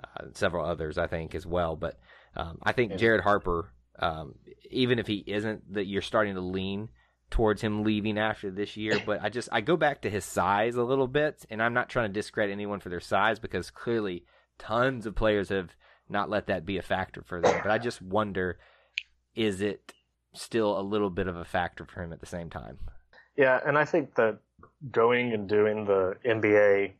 uh, 0.03 0.25
several 0.33 0.65
others, 0.65 0.97
I 0.97 1.07
think, 1.07 1.33
as 1.33 1.45
well. 1.45 1.75
But 1.75 1.99
um, 2.35 2.59
I 2.63 2.73
think 2.73 2.97
Jared 2.97 3.21
Harper, 3.21 3.71
um, 3.99 4.35
even 4.69 4.99
if 4.99 5.07
he 5.07 5.23
isn't, 5.25 5.73
that 5.73 5.85
you're 5.85 6.01
starting 6.01 6.35
to 6.35 6.41
lean 6.41 6.89
towards 7.29 7.61
him 7.61 7.83
leaving 7.83 8.17
after 8.17 8.51
this 8.51 8.75
year. 8.75 9.01
But 9.05 9.21
I 9.21 9.29
just 9.29 9.49
I 9.51 9.61
go 9.61 9.77
back 9.77 10.01
to 10.01 10.09
his 10.09 10.25
size 10.25 10.75
a 10.75 10.83
little 10.83 11.07
bit, 11.07 11.45
and 11.49 11.61
I'm 11.61 11.73
not 11.73 11.89
trying 11.89 12.09
to 12.09 12.13
discredit 12.13 12.51
anyone 12.51 12.81
for 12.81 12.89
their 12.89 12.99
size 12.99 13.39
because 13.39 13.71
clearly 13.71 14.25
tons 14.59 15.05
of 15.05 15.15
players 15.15 15.49
have 15.49 15.73
not 16.11 16.29
let 16.29 16.47
that 16.47 16.65
be 16.65 16.77
a 16.77 16.81
factor 16.81 17.23
for 17.25 17.41
them. 17.41 17.59
But 17.63 17.71
I 17.71 17.77
just 17.77 18.01
wonder, 18.01 18.59
is 19.35 19.61
it 19.61 19.93
still 20.33 20.79
a 20.79 20.81
little 20.81 21.09
bit 21.09 21.27
of 21.27 21.35
a 21.35 21.45
factor 21.45 21.85
for 21.85 22.03
him 22.03 22.13
at 22.13 22.19
the 22.19 22.25
same 22.25 22.49
time? 22.49 22.77
Yeah, 23.37 23.59
and 23.65 23.77
I 23.77 23.85
think 23.85 24.15
that 24.15 24.39
going 24.91 25.33
and 25.33 25.47
doing 25.47 25.85
the 25.85 26.15
NBA 26.25 26.93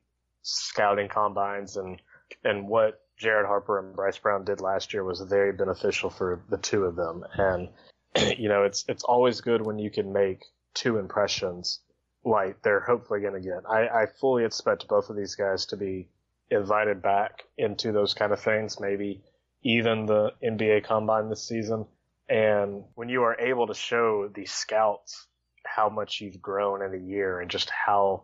scouting 0.44 1.10
combines 1.10 1.78
and 1.78 2.02
and 2.44 2.68
what 2.68 3.02
Jared 3.18 3.46
Harper 3.46 3.80
and 3.80 3.96
Bryce 3.96 4.18
Brown 4.18 4.46
did 4.46 4.62
last 4.62 4.94
year 4.94 5.04
was 5.04 5.22
very 5.22 5.52
beneficial 5.52 6.10
for 6.10 6.42
the 6.50 6.58
two 6.58 6.86
of 6.86 6.96
them. 6.96 7.24
And 7.34 7.70
you 8.40 8.50
know, 8.50 8.64
it's 8.64 8.86
it's 8.88 9.04
always 9.04 9.42
good 9.42 9.66
when 9.66 9.78
you 9.78 9.92
can 9.92 10.12
make 10.12 10.44
two 10.74 10.98
impressions 10.98 11.82
like 12.24 12.62
they're 12.62 12.80
hopefully 12.80 13.20
going 13.20 13.34
to 13.34 13.48
get. 13.48 13.64
I, 13.70 13.88
I 13.88 14.06
fully 14.20 14.46
expect 14.46 14.88
both 14.88 15.10
of 15.10 15.16
these 15.16 15.36
guys 15.36 15.66
to 15.68 15.78
be 15.78 16.08
invited 16.52 17.02
back 17.02 17.44
into 17.58 17.92
those 17.92 18.14
kind 18.14 18.32
of 18.32 18.40
things, 18.40 18.80
maybe 18.80 19.24
even 19.64 20.06
the 20.06 20.34
NBA 20.44 20.84
combine 20.84 21.30
this 21.30 21.48
season. 21.48 21.86
And 22.30 22.84
when 22.96 23.10
you 23.10 23.24
are 23.24 23.40
able 23.40 23.68
to 23.68 23.74
show 23.74 24.30
the 24.34 24.46
scouts 24.46 25.28
how 25.66 25.90
much 25.90 26.22
you've 26.22 26.42
grown 26.42 26.82
in 26.82 26.94
a 26.94 27.04
year 27.04 27.40
and 27.40 27.50
just 27.50 27.70
how 27.70 28.24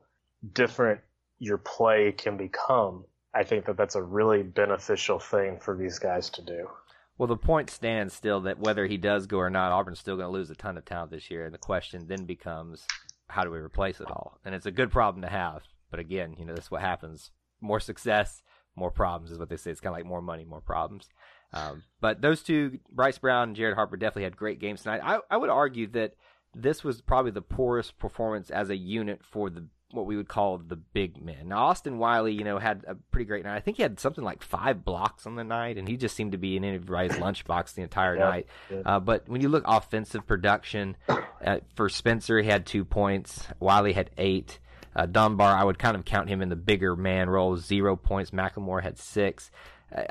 different 0.54 1.02
your 1.40 1.58
play 1.58 2.12
can 2.12 2.38
become, 2.38 3.06
I 3.34 3.44
think 3.44 3.66
that 3.66 3.78
that's 3.78 3.96
a 3.96 4.02
really 4.02 4.44
beneficial 4.44 5.20
thing 5.20 5.60
for 5.60 5.78
these 5.78 6.00
guys 6.00 6.30
to 6.32 6.42
do. 6.42 6.70
Well, 7.18 7.28
the 7.28 7.38
point 7.38 7.70
stands 7.70 8.14
still 8.14 8.42
that 8.42 8.60
whether 8.60 8.86
he 8.86 8.98
does 8.98 9.26
go 9.26 9.38
or 9.38 9.50
not, 9.50 9.72
Auburn's 9.72 10.00
still 10.00 10.16
going 10.16 10.28
to 10.28 10.32
lose 10.32 10.50
a 10.50 10.56
ton 10.56 10.78
of 10.78 10.86
talent 10.86 11.12
this 11.12 11.32
year. 11.32 11.46
And 11.46 11.54
the 11.54 11.60
question 11.60 12.06
then 12.08 12.26
becomes, 12.26 12.86
how 13.28 13.44
do 13.44 13.52
we 13.52 13.58
replace 13.58 14.00
it 14.00 14.10
all? 14.10 14.40
And 14.46 14.54
it's 14.54 14.66
a 14.66 14.72
good 14.72 14.92
problem 14.92 15.22
to 15.24 15.30
have. 15.30 15.64
But 15.90 16.00
again, 16.00 16.36
you 16.38 16.46
know, 16.46 16.54
that's 16.54 16.72
what 16.72 16.82
happens. 16.82 17.32
More 17.62 17.80
success, 17.80 18.44
more 18.76 18.92
problems 18.92 19.32
is 19.32 19.40
what 19.40 19.50
they 19.50 19.58
say. 19.58 19.72
It's 19.72 19.82
kind 19.82 19.94
of 19.94 19.98
like 19.98 20.06
more 20.06 20.22
money, 20.22 20.46
more 20.46 20.62
problems. 20.62 21.10
Um, 21.54 21.84
but 22.02 22.22
those 22.22 22.44
two, 22.44 22.80
Bryce 22.92 23.18
Brown 23.18 23.50
and 23.50 23.56
Jared 23.56 23.76
Harper, 23.76 23.98
definitely 23.98 24.24
had 24.24 24.38
great 24.38 24.60
games 24.60 24.84
tonight. 24.84 25.02
I, 25.04 25.20
I 25.30 25.38
would 25.38 25.50
argue 25.50 25.88
that 25.88 26.16
this 26.54 26.84
was 26.84 27.02
probably 27.02 27.32
the 27.32 27.42
poorest 27.42 27.98
performance 28.00 28.50
as 28.50 28.70
a 28.70 28.76
unit 28.76 29.22
for 29.24 29.50
the 29.50 29.66
what 29.92 30.06
we 30.06 30.18
would 30.18 30.28
call 30.28 30.58
the 30.58 30.76
big 30.76 31.24
men. 31.24 31.48
Now 31.48 31.68
Austin 31.68 31.98
Wiley, 31.98 32.34
you 32.34 32.44
know, 32.44 32.60
had 32.60 32.84
a 32.88 32.96
pretty 32.96 33.26
great 33.26 33.46
night. 33.46 33.56
I 33.56 33.62
think 33.62 33.78
he 33.78 33.84
had 33.84 34.00
something 34.00 34.24
like 34.24 34.44
five 34.44 34.84
blocks 34.84 35.26
on 35.26 35.36
the 35.36 35.46
night, 35.46 35.78
and 35.78 35.88
he 35.88 35.96
just 35.96 36.16
seemed 36.16 36.34
to 36.34 36.38
be 36.38 36.58
in 36.58 36.66
everybody's 36.66 37.12
lunchbox 37.18 37.74
the 37.74 37.84
entire 37.84 38.18
yeah, 38.18 38.24
night. 38.24 38.48
Yeah. 38.70 38.82
Uh, 38.86 39.00
but 39.00 39.30
when 39.30 39.42
you 39.42 39.50
look 39.50 39.64
offensive 39.66 40.28
production 40.28 40.98
uh, 41.08 41.60
for 41.76 41.88
Spencer, 41.88 42.42
he 42.42 42.50
had 42.50 42.66
two 42.66 42.84
points. 42.84 43.48
Wiley 43.60 43.94
had 43.94 44.12
eight. 44.18 44.60
Uh, 44.98 45.06
Dunbar, 45.06 45.56
I 45.56 45.64
would 45.64 45.78
kind 45.78 45.96
of 45.96 46.06
count 46.06 46.28
him 46.28 46.42
in 46.42 46.50
the 46.50 46.56
bigger 46.56 46.96
man 46.96 47.30
role, 47.30 47.56
zero 47.56 47.96
points. 47.96 48.32
McLemore 48.32 48.82
had 48.82 48.98
six. 48.98 49.52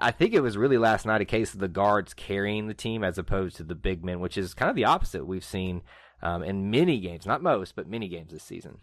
I 0.00 0.12
think 0.12 0.32
it 0.32 0.40
was 0.40 0.56
really 0.56 0.78
last 0.78 1.04
night 1.04 1.20
a 1.20 1.26
case 1.26 1.52
of 1.52 1.60
the 1.60 1.68
guards 1.68 2.14
carrying 2.14 2.68
the 2.68 2.72
team 2.72 3.04
as 3.04 3.18
opposed 3.18 3.56
to 3.56 3.64
the 3.64 3.74
big 3.74 4.04
men, 4.04 4.20
which 4.20 4.38
is 4.38 4.54
kind 4.54 4.70
of 4.70 4.76
the 4.76 4.84
opposite 4.84 5.26
we've 5.26 5.44
seen 5.44 5.82
um, 6.22 6.42
in 6.42 6.70
many 6.70 6.98
games, 7.00 7.26
not 7.26 7.42
most, 7.42 7.76
but 7.76 7.88
many 7.88 8.08
games 8.08 8.32
this 8.32 8.44
season. 8.44 8.78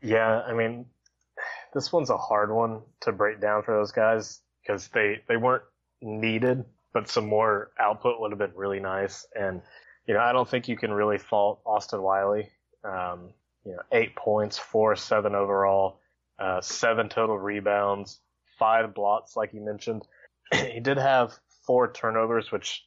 Yeah, 0.00 0.42
I 0.46 0.54
mean, 0.54 0.86
this 1.74 1.92
one's 1.92 2.08
a 2.08 2.16
hard 2.16 2.50
one 2.50 2.82
to 3.00 3.12
break 3.12 3.40
down 3.40 3.62
for 3.64 3.76
those 3.76 3.92
guys 3.92 4.40
because 4.62 4.88
they 4.88 5.20
they 5.28 5.36
weren't 5.36 5.64
needed, 6.00 6.64
but 6.94 7.08
some 7.08 7.26
more 7.26 7.72
output 7.78 8.20
would 8.20 8.30
have 8.30 8.38
been 8.38 8.54
really 8.54 8.80
nice. 8.80 9.26
And 9.38 9.60
you 10.06 10.14
know, 10.14 10.20
I 10.20 10.32
don't 10.32 10.48
think 10.48 10.68
you 10.68 10.76
can 10.76 10.92
really 10.92 11.18
fault 11.18 11.60
Austin 11.66 12.00
Wiley. 12.00 12.48
Um, 12.84 13.34
you 13.68 13.74
know, 13.74 13.82
eight 13.92 14.16
points, 14.16 14.56
four 14.56 14.96
seven 14.96 15.34
overall, 15.34 16.00
uh, 16.38 16.60
seven 16.62 17.10
total 17.10 17.38
rebounds, 17.38 18.18
five 18.58 18.94
blocks, 18.94 19.36
like 19.36 19.52
you 19.52 19.60
mentioned. 19.60 20.08
he 20.54 20.80
did 20.80 20.96
have 20.96 21.38
four 21.66 21.92
turnovers, 21.92 22.50
which 22.50 22.82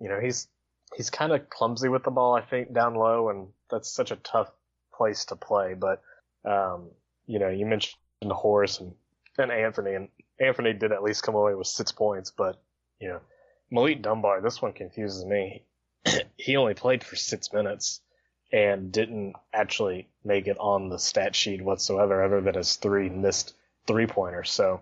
you 0.00 0.08
know 0.08 0.18
he's 0.18 0.48
he's 0.96 1.08
kind 1.08 1.32
of 1.32 1.48
clumsy 1.48 1.88
with 1.88 2.02
the 2.02 2.10
ball, 2.10 2.34
I 2.34 2.40
think, 2.40 2.74
down 2.74 2.94
low, 2.94 3.28
and 3.28 3.46
that's 3.70 3.88
such 3.88 4.10
a 4.10 4.16
tough 4.16 4.50
place 4.92 5.26
to 5.26 5.36
play. 5.36 5.74
But 5.74 6.02
um, 6.44 6.90
you 7.26 7.38
know, 7.38 7.48
you 7.48 7.64
mentioned 7.64 7.94
Horace 8.24 8.80
and, 8.80 8.92
and 9.38 9.52
Anthony, 9.52 9.94
and 9.94 10.08
Anthony 10.40 10.72
did 10.72 10.90
at 10.90 11.04
least 11.04 11.22
come 11.22 11.36
away 11.36 11.54
with 11.54 11.68
six 11.68 11.92
points, 11.92 12.32
but 12.32 12.60
you 12.98 13.06
know, 13.06 13.20
Malik 13.70 14.02
Dunbar, 14.02 14.40
this 14.40 14.60
one 14.60 14.72
confuses 14.72 15.24
me. 15.24 15.62
he 16.36 16.56
only 16.56 16.74
played 16.74 17.04
for 17.04 17.14
six 17.14 17.52
minutes 17.52 18.00
and 18.52 18.92
didn't 18.92 19.34
actually 19.52 20.08
make 20.24 20.46
it 20.46 20.58
on 20.58 20.88
the 20.88 20.98
stat 20.98 21.34
sheet 21.34 21.62
whatsoever, 21.62 22.22
other 22.22 22.40
than 22.40 22.54
his 22.54 22.76
three 22.76 23.08
missed 23.08 23.54
three 23.86 24.06
pointers. 24.06 24.50
So 24.50 24.80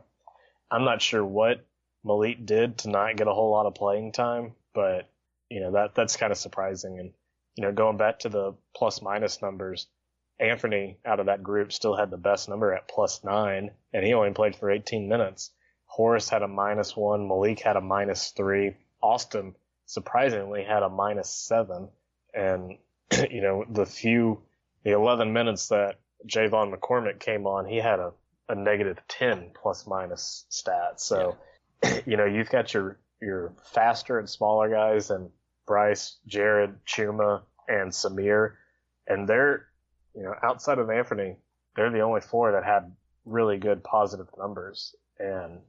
I'm 0.70 0.84
not 0.84 1.02
sure 1.02 1.24
what 1.24 1.64
Malik 2.04 2.44
did 2.44 2.78
to 2.78 2.90
not 2.90 3.16
get 3.16 3.28
a 3.28 3.34
whole 3.34 3.50
lot 3.50 3.66
of 3.66 3.74
playing 3.74 4.12
time, 4.12 4.54
but 4.74 5.08
you 5.48 5.60
know 5.60 5.72
that 5.72 5.94
that's 5.94 6.16
kind 6.16 6.32
of 6.32 6.38
surprising. 6.38 6.98
And 6.98 7.12
you 7.56 7.62
know, 7.62 7.72
going 7.72 7.96
back 7.96 8.20
to 8.20 8.28
the 8.28 8.54
plus 8.74 9.02
minus 9.02 9.42
numbers, 9.42 9.86
Anthony 10.40 10.98
out 11.04 11.20
of 11.20 11.26
that 11.26 11.42
group 11.42 11.72
still 11.72 11.94
had 11.94 12.10
the 12.10 12.16
best 12.16 12.48
number 12.48 12.72
at 12.72 12.88
plus 12.88 13.22
nine, 13.22 13.70
and 13.92 14.04
he 14.04 14.14
only 14.14 14.32
played 14.32 14.56
for 14.56 14.70
18 14.70 15.08
minutes. 15.08 15.50
Horace 15.86 16.28
had 16.28 16.42
a 16.42 16.48
minus 16.48 16.96
one, 16.96 17.28
Malik 17.28 17.60
had 17.60 17.76
a 17.76 17.80
minus 17.82 18.30
three, 18.30 18.76
Austin 19.02 19.54
surprisingly 19.84 20.64
had 20.64 20.82
a 20.82 20.88
minus 20.88 21.30
seven, 21.30 21.90
and 22.32 22.78
you 23.30 23.40
know 23.40 23.64
the 23.68 23.86
few 23.86 24.42
the 24.84 24.92
11 24.92 25.32
minutes 25.32 25.68
that 25.68 26.00
J'Von 26.26 26.74
McCormick 26.74 27.20
came 27.20 27.46
on, 27.46 27.66
he 27.66 27.76
had 27.76 28.00
a, 28.00 28.12
a 28.48 28.54
negative 28.54 28.98
10 29.08 29.50
plus 29.60 29.86
minus 29.86 30.44
stat. 30.48 31.00
So, 31.00 31.36
yeah. 31.84 32.00
you 32.06 32.16
know, 32.16 32.24
you've 32.24 32.50
got 32.50 32.74
your 32.74 32.98
your 33.20 33.52
faster 33.72 34.18
and 34.18 34.28
smaller 34.28 34.68
guys 34.68 35.10
and 35.10 35.30
Bryce, 35.66 36.18
Jared, 36.26 36.84
Chuma, 36.84 37.42
and 37.68 37.92
Samir, 37.92 38.54
and 39.06 39.28
they're 39.28 39.68
you 40.14 40.22
know, 40.22 40.34
outside 40.42 40.78
of 40.78 40.90
Anthony, 40.90 41.36
they're 41.76 41.90
the 41.90 42.00
only 42.00 42.20
four 42.20 42.52
that 42.52 42.64
had 42.64 42.92
really 43.24 43.58
good 43.58 43.82
positive 43.82 44.28
numbers. 44.38 44.94
And, 45.18 45.60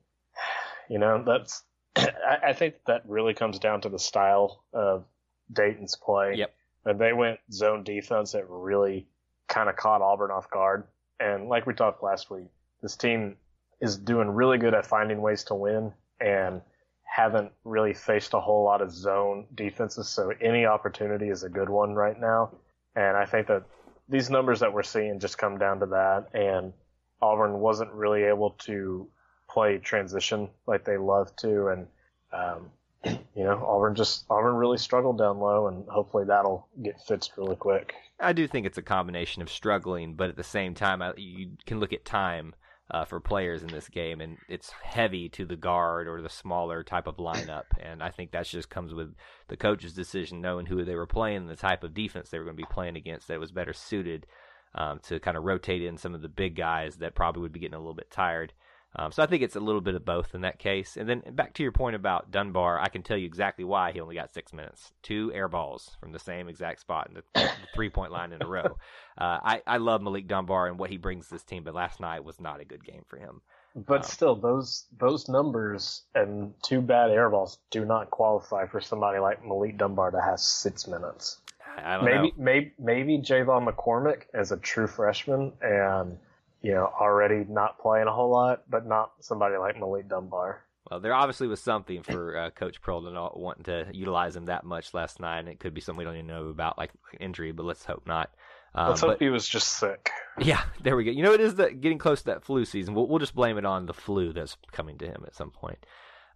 you 0.89 0.99
know, 0.99 1.23
that's, 1.25 1.63
I, 1.95 2.49
I 2.49 2.53
think 2.53 2.75
that 2.88 3.03
really 3.08 3.34
comes 3.34 3.60
down 3.60 3.82
to 3.82 3.89
the 3.89 3.99
style 3.99 4.63
of 4.73 5.06
Dayton's 5.51 5.95
play. 5.95 6.36
Yep. 6.36 6.53
And 6.86 7.00
they 7.00 7.13
went 7.13 7.39
zone 7.52 7.84
defense 7.84 8.34
that 8.34 8.50
really 8.50 9.08
kind 9.48 9.69
of 9.69 9.76
caught 9.76 10.02
Auburn 10.02 10.32
off 10.32 10.50
guard. 10.50 10.84
And 11.19 11.48
like 11.48 11.65
we 11.65 11.74
talked 11.74 12.04
last 12.04 12.30
week, 12.30 12.48
this 12.82 12.96
team 12.96 13.38
is 13.82 13.98
doing 13.98 14.30
really 14.30 14.58
good 14.58 14.74
at 14.74 14.86
finding 14.86 15.22
ways 15.22 15.43
to 15.46 15.56
win 15.56 15.93
and 16.19 16.62
haven't 17.04 17.52
really 17.63 17.93
faced 17.93 18.34
a 18.34 18.39
whole 18.39 18.63
lot 18.63 18.82
of 18.82 18.91
zone 18.91 19.46
defenses. 19.54 20.10
So 20.10 20.34
any 20.41 20.65
opportunity 20.65 21.30
is 21.30 21.43
a 21.43 21.50
good 21.50 21.69
one 21.69 21.93
right 21.93 22.19
now. 22.19 22.52
And 22.96 23.15
I 23.15 23.26
think 23.26 23.48
that 23.48 23.63
these 24.10 24.30
numbers 24.30 24.60
that 24.60 24.74
we're 24.74 24.84
seeing 24.84 25.19
just 25.19 25.38
come 25.38 25.58
down 25.58 25.80
to 25.80 25.86
that, 25.88 26.30
and 26.34 26.74
Auburn 27.22 27.60
wasn't 27.60 27.91
really 27.93 28.24
able 28.24 28.52
to 28.65 29.08
play 29.50 29.78
transition 29.78 30.50
like 30.67 30.84
they 30.84 30.98
love 30.98 31.36
to, 31.38 31.67
and 31.67 31.88
um, 32.34 32.72
you 33.06 33.44
know 33.44 33.63
Auburn 33.66 33.96
just 33.96 34.26
Auburn 34.30 34.56
really 34.56 34.78
struggled 34.78 35.18
down 35.18 35.39
low, 35.39 35.68
and 35.68 35.88
hopefully 35.88 36.26
that'll 36.26 36.68
get 36.82 37.00
fixed 37.02 37.34
really 37.38 37.56
quick. 37.56 37.94
I 38.20 38.34
do 38.34 38.48
think 38.48 38.66
it's 38.66 38.78
a 38.78 38.84
combination 38.84 39.42
of 39.42 39.50
struggling, 39.50 40.16
but 40.16 40.30
at 40.30 40.38
the 40.38 40.44
same 40.44 40.74
time, 40.74 41.02
you 41.18 41.52
can 41.66 41.80
look 41.80 41.94
at 41.94 42.06
time 42.06 42.56
uh, 42.92 43.06
for 43.06 43.20
players 43.20 43.63
in 43.63 43.70
this 43.70 43.89
game, 43.89 44.22
and 44.22 44.38
it's 44.48 44.72
heavy 44.84 45.30
to 45.30 45.46
the 45.46 45.56
guard 45.56 46.08
or 46.08 46.22
the 46.22 46.30
smaller 46.30 46.84
type 46.84 47.08
of 47.08 47.18
lineup. 47.18 47.63
And 47.84 48.02
I 48.02 48.12
think 48.12 48.32
that 48.32 48.46
just 48.46 48.70
comes 48.70 48.94
with 48.94 49.13
the 49.50 49.58
coach's 49.58 49.94
decision, 49.94 50.42
knowing 50.42 50.66
who 50.66 50.86
they 50.86 50.96
were 50.96 51.06
playing 51.06 51.38
and 51.38 51.50
the 51.50 51.56
type 51.56 51.84
of 51.84 51.94
defense 51.94 52.30
they 52.30 52.39
were 52.39 52.46
going 52.46 52.56
to 52.56 52.63
be 52.63 52.74
playing 52.74 52.96
against 52.96 53.28
that 53.28 53.39
was 53.39 53.52
better 53.52 53.74
suited 53.74 54.26
um, 54.74 55.00
to 55.04 55.20
kind 55.20 55.38
of 55.38 55.44
rotate 55.44 55.84
in 55.84 55.98
some 55.98 56.16
of 56.16 56.22
the 56.22 56.30
big 56.30 56.56
guys 56.56 56.98
that 56.98 57.13
probably 57.13 57.42
would 57.42 57.52
be 57.52 57.60
getting 57.60 57.76
a 57.76 57.80
little 57.80 57.94
bit 57.94 58.10
tired. 58.10 58.54
Um, 58.95 59.12
so 59.12 59.23
I 59.23 59.25
think 59.25 59.41
it's 59.41 59.56
a 59.56 59.60
little 59.60 59.82
bit 59.82 59.95
of 59.95 60.06
both 60.06 60.36
in 60.36 60.41
that 60.41 60.60
case. 60.60 60.97
And 60.97 61.10
then 61.10 61.23
back 61.32 61.53
to 61.56 61.63
your 61.63 61.71
point 61.71 61.95
about 61.95 62.32
Dunbar, 62.32 62.79
I 62.79 62.89
can 62.89 63.01
tell 63.01 63.17
you 63.17 63.25
exactly 63.25 63.65
why 63.65 63.91
he 63.91 63.99
only 63.99 64.15
got 64.15 64.32
six 64.32 64.53
minutes. 64.53 64.91
Two 65.01 65.32
air 65.34 65.47
balls 65.47 65.97
from 65.99 66.12
the 66.12 66.19
same 66.19 66.47
exact 66.47 66.82
spot 66.82 67.08
in 67.10 67.15
the, 67.15 67.23
the 67.34 67.49
three 67.73 67.89
point 67.89 68.12
line 68.12 68.34
in 68.34 68.41
a 68.41 68.47
row. 68.47 68.77
Uh, 69.17 69.39
I, 69.43 69.62
I 69.65 69.77
love 69.77 70.01
Malik 70.01 70.27
Dunbar 70.27 70.67
and 70.67 70.77
what 70.77 70.89
he 70.89 70.97
brings 70.97 71.27
to 71.27 71.36
this 71.36 71.43
team, 71.43 71.63
but 71.63 71.73
last 71.73 71.99
night 71.99 72.23
was 72.23 72.39
not 72.39 72.62
a 72.62 72.65
good 72.65 72.84
game 72.84 73.03
for 73.08 73.17
him. 73.17 73.41
But 73.75 73.97
um, 73.97 74.03
still, 74.03 74.36
those 74.36 74.86
those 74.99 75.27
numbers 75.27 76.03
and 76.13 76.53
two 76.62 76.82
bad 76.82 77.10
air 77.10 77.29
balls 77.29 77.58
do 77.71 77.86
not 77.86 78.12
qualify 78.12 78.67
for 78.67 78.79
somebody 78.79 79.19
like 79.19 79.43
Malik 79.43 79.77
Dunbar 79.77 80.12
to 80.12 80.21
have 80.21 80.39
six 80.39 80.88
minutes. 80.88 81.41
I 81.77 81.95
don't 81.95 82.06
maybe, 82.06 82.27
know. 82.27 82.34
Maybe 82.38 82.73
maybe 82.77 83.17
J'Von 83.17 83.67
McCormick 83.67 84.23
as 84.34 84.51
a 84.51 84.58
true 84.58 84.86
freshman 84.86 85.53
and 85.62 86.19
you 86.63 86.71
know, 86.71 86.89
already 86.99 87.45
not 87.47 87.78
playing 87.78 88.08
a 88.08 88.12
whole 88.13 88.32
lot, 88.32 88.63
but 88.69 88.88
not 88.88 89.12
somebody 89.19 89.58
like 89.58 89.78
Malik 89.78 90.08
Dunbar. 90.08 90.63
Well, 90.89 90.99
there 90.99 91.13
obviously 91.13 91.47
was 91.47 91.62
something 91.62 92.04
for 92.04 92.38
uh, 92.38 92.49
Coach 92.52 92.82
Pearl 92.82 93.04
to 93.04 93.12
not 93.12 93.39
wanting 93.39 93.63
to 93.65 93.88
utilize 93.93 94.36
him 94.36 94.45
that 94.45 94.63
much 94.63 94.93
last 94.93 95.19
night, 95.19 95.39
and 95.39 95.49
it 95.49 95.60
could 95.60 95.73
be 95.73 95.82
something 95.82 95.99
we 95.99 96.06
don't 96.06 96.15
even 96.15 96.28
know 96.28 96.47
about, 96.47 96.78
like 96.78 96.91
injury, 97.19 97.52
but 97.52 97.65
let's 97.65 97.86
hope 97.86 98.08
not. 98.08 98.32
Um, 98.76 98.89
let's 98.89 99.02
hope 99.02 99.19
he 99.19 99.30
was 99.30 99.47
just 99.47 99.80
sick. 99.80 100.10
Yeah, 100.39 100.63
there 100.82 100.95
we 100.95 101.04
go. 101.04 101.12
You 101.12 101.23
know, 101.23 101.34
it 101.34 101.41
is 101.41 101.56
the, 101.56 101.71
getting 101.71 101.99
close 101.99 102.21
to 102.21 102.26
that 102.28 102.43
flu 102.43 102.65
season. 102.65 102.95
We'll, 102.95 103.08
we'll 103.08 103.19
just 103.19 103.36
blame 103.36 103.58
it 103.58 103.65
on 103.65 103.86
the 103.86 103.93
flu 103.93 104.34
that's 104.34 104.58
coming 104.71 104.97
to 104.97 105.06
him 105.06 105.23
at 105.28 105.36
some 105.36 105.52
point. 105.52 105.86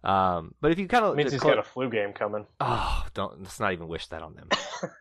Um, 0.04 0.54
but 0.60 0.70
if 0.70 0.78
you 0.78 0.86
kind 0.86 1.04
of 1.04 1.16
means 1.16 1.32
he's 1.32 1.40
cl- 1.40 1.54
got 1.54 1.66
a 1.66 1.68
flu 1.68 1.90
game 1.90 2.12
coming. 2.12 2.46
Oh, 2.60 3.04
don't 3.14 3.42
let's 3.42 3.58
not 3.58 3.72
even 3.72 3.88
wish 3.88 4.06
that 4.08 4.22
on 4.22 4.34
them. 4.34 4.48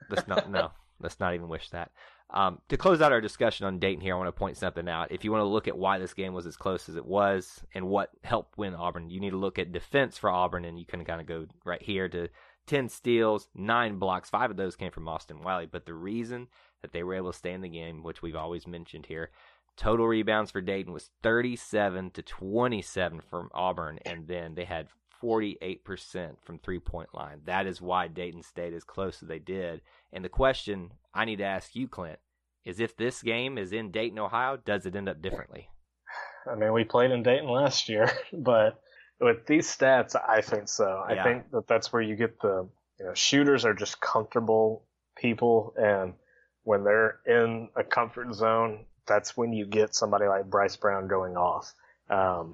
let's 0.10 0.28
not 0.28 0.50
no. 0.50 0.72
Let's 1.00 1.20
not 1.20 1.36
even 1.36 1.48
wish 1.48 1.70
that. 1.70 1.92
Um, 2.30 2.60
to 2.68 2.76
close 2.76 3.02
out 3.02 3.14
our 3.14 3.22
discussion 3.22 3.66
on 3.66 3.80
Dayton 3.80 4.02
here, 4.02 4.14
I 4.14 4.18
want 4.18 4.28
to 4.28 4.34
point 4.34 4.58
something 4.58 4.90
out. 4.90 5.12
If 5.12 5.24
you 5.24 5.32
want 5.32 5.42
to 5.42 5.48
look 5.48 5.68
at 5.68 5.78
why 5.78 5.98
this 5.98 6.14
game 6.14 6.34
was 6.34 6.46
as 6.46 6.58
close 6.58 6.90
as 6.90 6.98
it 6.98 7.06
was 7.06 7.64
and 7.74 7.88
what 7.88 8.10
helped 8.24 8.58
win 8.58 8.76
Auburn, 8.76 9.10
you 9.10 9.22
need 9.22 9.30
to 9.30 9.38
look 9.38 9.58
at 9.58 9.72
defense 9.72 10.18
for 10.18 10.30
Auburn, 10.30 10.66
and 10.66 10.78
you 10.78 10.86
can 10.86 11.06
kind 11.06 11.22
of 11.22 11.28
go 11.28 11.46
right 11.64 11.82
here 11.82 12.10
to 12.10 12.28
10 12.68 12.90
steals, 12.90 13.48
nine 13.56 13.98
blocks. 13.98 14.30
Five 14.30 14.52
of 14.52 14.58
those 14.58 14.76
came 14.76 14.92
from 14.92 15.08
Austin 15.08 15.42
Wiley. 15.42 15.68
But 15.68 15.86
the 15.86 15.94
reason 15.94 16.48
that 16.82 16.92
they 16.92 17.04
were 17.04 17.16
able 17.16 17.32
to 17.32 17.38
stay 17.38 17.54
in 17.54 17.62
the 17.62 17.70
game, 17.70 18.04
which 18.04 18.22
we've 18.22 18.36
always 18.36 18.68
mentioned 18.68 19.06
here. 19.08 19.32
Total 19.76 20.08
rebounds 20.08 20.52
for 20.52 20.62
Dayton 20.62 20.92
was 20.92 21.12
37 21.22 22.12
to 22.12 22.22
27 22.24 23.22
from 23.22 23.50
Auburn, 23.54 24.00
and 24.06 24.28
then 24.28 24.56
they 24.56 24.66
had 24.66 24.88
48% 25.22 26.36
from 26.44 26.60
three 26.60 26.80
point 26.80 27.14
line. 27.14 27.42
That 27.46 27.68
is 27.68 27.82
why 27.82 28.08
Dayton 28.08 28.44
stayed 28.44 28.74
as 28.74 28.84
close 28.84 29.22
as 29.22 29.30
they 29.30 29.40
did. 29.40 29.82
And 30.14 30.24
the 30.24 30.30
question 30.30 30.92
I 31.14 31.26
need 31.26 31.38
to 31.38 31.46
ask 31.46 31.76
you, 31.76 31.88
Clint, 31.88 32.20
is 32.66 32.80
if 32.80 32.98
this 32.98 33.22
game 33.22 33.58
is 33.58 33.72
in 33.72 33.92
Dayton, 33.92 34.20
Ohio, 34.20 34.58
does 34.58 34.86
it 34.86 34.96
end 34.96 35.10
up 35.10 35.22
differently? 35.22 35.70
I 36.52 36.56
mean, 36.56 36.74
we 36.74 36.84
played 36.84 37.12
in 37.12 37.24
Dayton 37.24 37.50
last 37.50 37.90
year, 37.90 38.10
but 38.34 38.82
with 39.20 39.46
these 39.46 39.68
stats, 39.68 40.16
I 40.16 40.42
think 40.42 40.68
so. 40.68 41.04
Yeah. 41.10 41.22
I 41.22 41.24
think 41.24 41.52
that 41.52 41.68
that's 41.68 41.92
where 41.92 42.02
you 42.02 42.16
get 42.16 42.40
the 42.42 42.68
you 43.00 43.06
know 43.06 43.14
shooters 43.14 43.66
are 43.66 43.74
just 43.74 44.00
comfortable 44.02 44.84
people, 45.16 45.74
and 45.78 46.14
when 46.64 46.84
they're 46.84 47.20
in 47.26 47.70
a 47.76 47.84
comfort 47.84 48.34
zone, 48.34 48.86
that's 49.08 49.38
when 49.38 49.54
you 49.54 49.66
get 49.66 49.96
somebody 49.96 50.28
like 50.28 50.50
Bryce 50.50 50.76
Brown 50.76 51.08
going 51.08 51.38
off. 51.38 51.74
Um, 52.10 52.54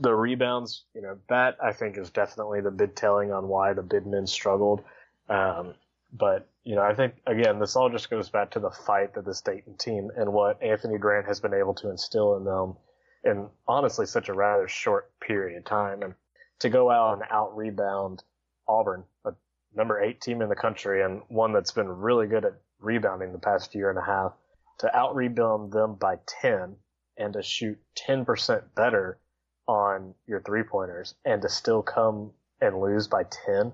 the 0.00 0.14
rebounds, 0.14 0.84
you 0.94 1.02
know, 1.02 1.18
that 1.28 1.56
I 1.62 1.72
think 1.72 1.98
is 1.98 2.10
definitely 2.10 2.60
the 2.60 2.70
big 2.70 2.94
telling 2.94 3.32
on 3.32 3.48
why 3.48 3.72
the 3.72 3.82
big 3.82 4.06
men 4.06 4.26
struggled. 4.26 4.82
Um, 5.28 5.74
but 6.12 6.48
you 6.64 6.74
know, 6.74 6.82
I 6.82 6.94
think 6.94 7.14
again, 7.26 7.58
this 7.58 7.76
all 7.76 7.90
just 7.90 8.10
goes 8.10 8.28
back 8.28 8.50
to 8.52 8.60
the 8.60 8.70
fight 8.70 9.14
that 9.14 9.24
this 9.24 9.40
Dayton 9.40 9.76
team 9.76 10.10
and 10.16 10.32
what 10.32 10.62
Anthony 10.62 10.98
Grant 10.98 11.26
has 11.26 11.40
been 11.40 11.54
able 11.54 11.74
to 11.74 11.90
instill 11.90 12.36
in 12.36 12.44
them 12.44 12.76
in 13.24 13.48
honestly 13.66 14.06
such 14.06 14.28
a 14.28 14.34
rather 14.34 14.68
short 14.68 15.10
period 15.20 15.58
of 15.58 15.64
time. 15.64 16.02
And 16.02 16.14
to 16.60 16.68
go 16.68 16.90
out 16.90 17.14
and 17.14 17.22
out 17.30 17.56
rebound 17.56 18.22
Auburn, 18.68 19.04
a 19.24 19.32
number 19.74 20.00
eight 20.00 20.20
team 20.20 20.42
in 20.42 20.48
the 20.48 20.56
country 20.56 21.02
and 21.02 21.22
one 21.28 21.52
that's 21.52 21.72
been 21.72 21.88
really 21.88 22.26
good 22.26 22.44
at 22.44 22.54
rebounding 22.80 23.32
the 23.32 23.38
past 23.38 23.74
year 23.74 23.90
and 23.90 23.98
a 23.98 24.02
half, 24.02 24.32
to 24.78 24.96
out 24.96 25.14
rebound 25.14 25.72
them 25.72 25.94
by 25.94 26.18
10 26.40 26.76
and 27.16 27.32
to 27.32 27.42
shoot 27.42 27.78
10% 28.06 28.62
better 28.74 29.18
on 29.66 30.14
your 30.26 30.40
three 30.40 30.62
pointers 30.62 31.14
and 31.24 31.42
to 31.42 31.48
still 31.48 31.82
come 31.82 32.30
and 32.60 32.80
lose 32.80 33.08
by 33.08 33.24
10, 33.46 33.72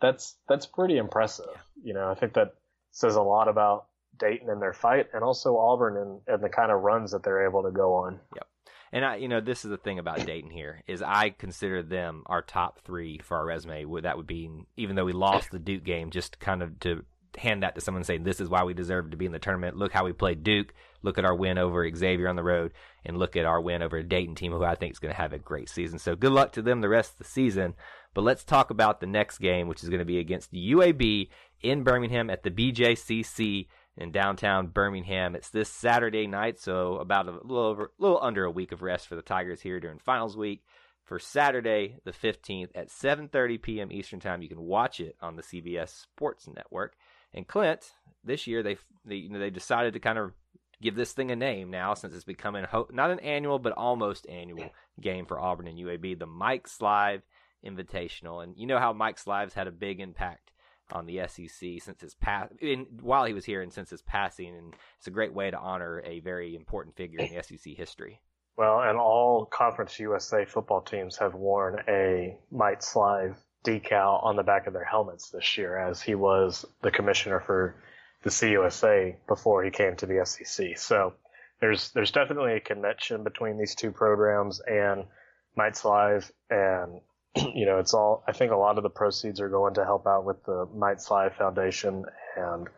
that's, 0.00 0.36
that's 0.48 0.66
pretty 0.66 0.96
impressive. 0.96 1.46
You 1.82 1.94
know, 1.94 2.10
I 2.10 2.14
think 2.14 2.34
that 2.34 2.54
says 2.92 3.16
a 3.16 3.22
lot 3.22 3.48
about 3.48 3.86
Dayton 4.18 4.50
and 4.50 4.60
their 4.60 4.72
fight 4.72 5.08
and 5.14 5.22
also 5.22 5.56
Auburn 5.56 5.96
and, 5.96 6.20
and 6.26 6.42
the 6.42 6.48
kind 6.48 6.72
of 6.72 6.82
runs 6.82 7.12
that 7.12 7.22
they're 7.22 7.46
able 7.46 7.62
to 7.62 7.70
go 7.70 7.94
on. 7.94 8.20
Yep. 8.34 8.46
And 8.92 9.04
I, 9.04 9.16
you 9.16 9.28
know, 9.28 9.40
this 9.40 9.64
is 9.64 9.70
the 9.70 9.76
thing 9.76 9.98
about 9.98 10.24
Dayton 10.24 10.50
here 10.50 10.82
is 10.86 11.02
I 11.02 11.30
consider 11.30 11.82
them 11.82 12.22
our 12.26 12.40
top 12.40 12.80
three 12.84 13.18
for 13.18 13.36
our 13.36 13.44
resume. 13.44 13.84
That 14.02 14.16
would 14.16 14.26
be, 14.26 14.50
even 14.76 14.96
though 14.96 15.04
we 15.04 15.12
lost 15.12 15.50
the 15.50 15.58
Duke 15.58 15.84
game, 15.84 16.10
just 16.10 16.40
kind 16.40 16.62
of 16.62 16.80
to 16.80 17.04
hand 17.36 17.62
that 17.62 17.74
to 17.74 17.80
someone 17.80 18.04
saying 18.04 18.24
this 18.24 18.40
is 18.40 18.48
why 18.48 18.64
we 18.64 18.74
deserve 18.74 19.10
to 19.10 19.16
be 19.16 19.26
in 19.26 19.32
the 19.32 19.38
tournament. 19.38 19.76
Look 19.76 19.92
how 19.92 20.04
we 20.04 20.12
played 20.12 20.42
Duke. 20.42 20.72
Look 21.02 21.18
at 21.18 21.24
our 21.24 21.34
win 21.34 21.58
over 21.58 21.88
Xavier 21.94 22.28
on 22.28 22.36
the 22.36 22.42
road, 22.42 22.72
and 23.04 23.16
look 23.16 23.36
at 23.36 23.44
our 23.44 23.60
win 23.60 23.82
over 23.82 24.02
Dayton 24.02 24.34
team 24.34 24.52
who 24.52 24.64
I 24.64 24.74
think 24.74 24.92
is 24.92 24.98
going 24.98 25.14
to 25.14 25.20
have 25.20 25.32
a 25.32 25.38
great 25.38 25.68
season. 25.68 25.98
So 25.98 26.16
good 26.16 26.32
luck 26.32 26.52
to 26.52 26.62
them 26.62 26.80
the 26.80 26.88
rest 26.88 27.12
of 27.12 27.18
the 27.18 27.24
season. 27.24 27.74
But 28.14 28.24
let's 28.24 28.44
talk 28.44 28.70
about 28.70 29.00
the 29.00 29.06
next 29.06 29.38
game, 29.38 29.68
which 29.68 29.82
is 29.82 29.88
going 29.88 30.00
to 30.00 30.04
be 30.04 30.18
against 30.18 30.52
UAB 30.52 31.28
in 31.62 31.82
Birmingham 31.82 32.30
at 32.30 32.42
the 32.42 32.50
BJCC 32.50 33.68
in 33.96 34.12
downtown 34.12 34.68
Birmingham. 34.68 35.34
It's 35.34 35.50
this 35.50 35.68
Saturday 35.68 36.26
night, 36.26 36.58
so 36.58 36.96
about 36.96 37.28
a 37.28 37.32
little 37.32 37.58
over, 37.58 37.84
a 37.84 38.02
little 38.02 38.18
under 38.22 38.44
a 38.44 38.50
week 38.50 38.72
of 38.72 38.82
rest 38.82 39.08
for 39.08 39.16
the 39.16 39.22
Tigers 39.22 39.60
here 39.60 39.80
during 39.80 39.98
finals 39.98 40.36
week. 40.36 40.64
For 41.04 41.18
Saturday 41.18 41.96
the 42.04 42.12
15th 42.12 42.68
at 42.74 42.88
7:30 42.88 43.62
p.m. 43.62 43.90
Eastern 43.90 44.20
Time, 44.20 44.42
you 44.42 44.48
can 44.48 44.60
watch 44.60 45.00
it 45.00 45.16
on 45.22 45.36
the 45.36 45.42
CBS 45.42 45.88
Sports 46.02 46.46
Network. 46.46 46.96
And 47.32 47.46
Clint, 47.46 47.94
this 48.22 48.46
year 48.46 48.62
they 48.62 48.76
they 49.04 49.16
you 49.16 49.30
know 49.30 49.38
they 49.38 49.50
decided 49.50 49.94
to 49.94 50.00
kind 50.00 50.18
of 50.18 50.32
give 50.80 50.94
this 50.94 51.12
thing 51.12 51.30
a 51.30 51.36
name 51.36 51.70
now 51.70 51.94
since 51.94 52.14
it's 52.14 52.24
becoming 52.24 52.64
ho- 52.64 52.88
not 52.90 53.10
an 53.10 53.20
annual 53.20 53.58
but 53.58 53.72
almost 53.72 54.28
annual 54.28 54.70
game 55.00 55.26
for 55.26 55.38
Auburn 55.38 55.66
and 55.66 55.78
UAB, 55.78 56.18
the 56.18 56.26
Mike 56.26 56.68
Slive 56.68 57.22
Invitational. 57.64 58.42
And 58.42 58.56
you 58.56 58.66
know 58.66 58.78
how 58.78 58.92
Mike 58.92 59.18
Slive's 59.18 59.54
had 59.54 59.66
a 59.66 59.72
big 59.72 60.00
impact 60.00 60.52
on 60.92 61.06
the 61.06 61.20
SEC 61.28 61.82
since 61.82 62.00
his 62.00 62.14
past 62.14 62.52
while 63.02 63.24
he 63.24 63.34
was 63.34 63.44
here 63.44 63.60
and 63.60 63.72
since 63.72 63.90
his 63.90 64.00
passing 64.02 64.56
and 64.56 64.74
it's 64.96 65.06
a 65.06 65.10
great 65.10 65.34
way 65.34 65.50
to 65.50 65.58
honor 65.58 66.02
a 66.04 66.20
very 66.20 66.54
important 66.54 66.96
figure 66.96 67.20
in 67.20 67.34
the 67.34 67.42
SEC 67.42 67.74
history. 67.74 68.20
Well, 68.56 68.80
and 68.80 68.98
all 68.98 69.46
Conference 69.46 69.98
USA 70.00 70.44
football 70.44 70.80
teams 70.80 71.16
have 71.18 71.34
worn 71.34 71.80
a 71.88 72.36
Mike 72.50 72.80
Slive 72.80 73.36
decal 73.64 74.24
on 74.24 74.36
the 74.36 74.42
back 74.42 74.66
of 74.66 74.72
their 74.72 74.84
helmets 74.84 75.30
this 75.30 75.56
year 75.58 75.76
as 75.76 76.00
he 76.00 76.14
was 76.14 76.64
the 76.82 76.90
commissioner 76.90 77.40
for 77.40 77.76
the 78.22 78.30
CUSA 78.30 79.16
before 79.26 79.64
he 79.64 79.70
came 79.70 79.96
to 79.96 80.06
the 80.06 80.24
SEC. 80.24 80.78
So 80.78 81.14
there's 81.60 81.90
there's 81.92 82.12
definitely 82.12 82.54
a 82.54 82.60
connection 82.60 83.24
between 83.24 83.58
these 83.58 83.74
two 83.74 83.92
programs 83.92 84.60
and 84.60 85.04
Mike 85.56 85.74
Slive 85.74 86.30
and 86.50 87.00
you 87.54 87.66
know, 87.66 87.78
it's 87.78 87.94
all, 87.94 88.24
I 88.26 88.32
think 88.32 88.52
a 88.52 88.56
lot 88.56 88.76
of 88.78 88.82
the 88.82 88.90
proceeds 88.90 89.40
are 89.40 89.48
going 89.48 89.74
to 89.74 89.84
help 89.84 90.06
out 90.06 90.24
with 90.24 90.42
the 90.44 90.68
Mike 90.74 90.98
Slive 90.98 91.36
Foundation 91.36 92.04
and 92.36 92.68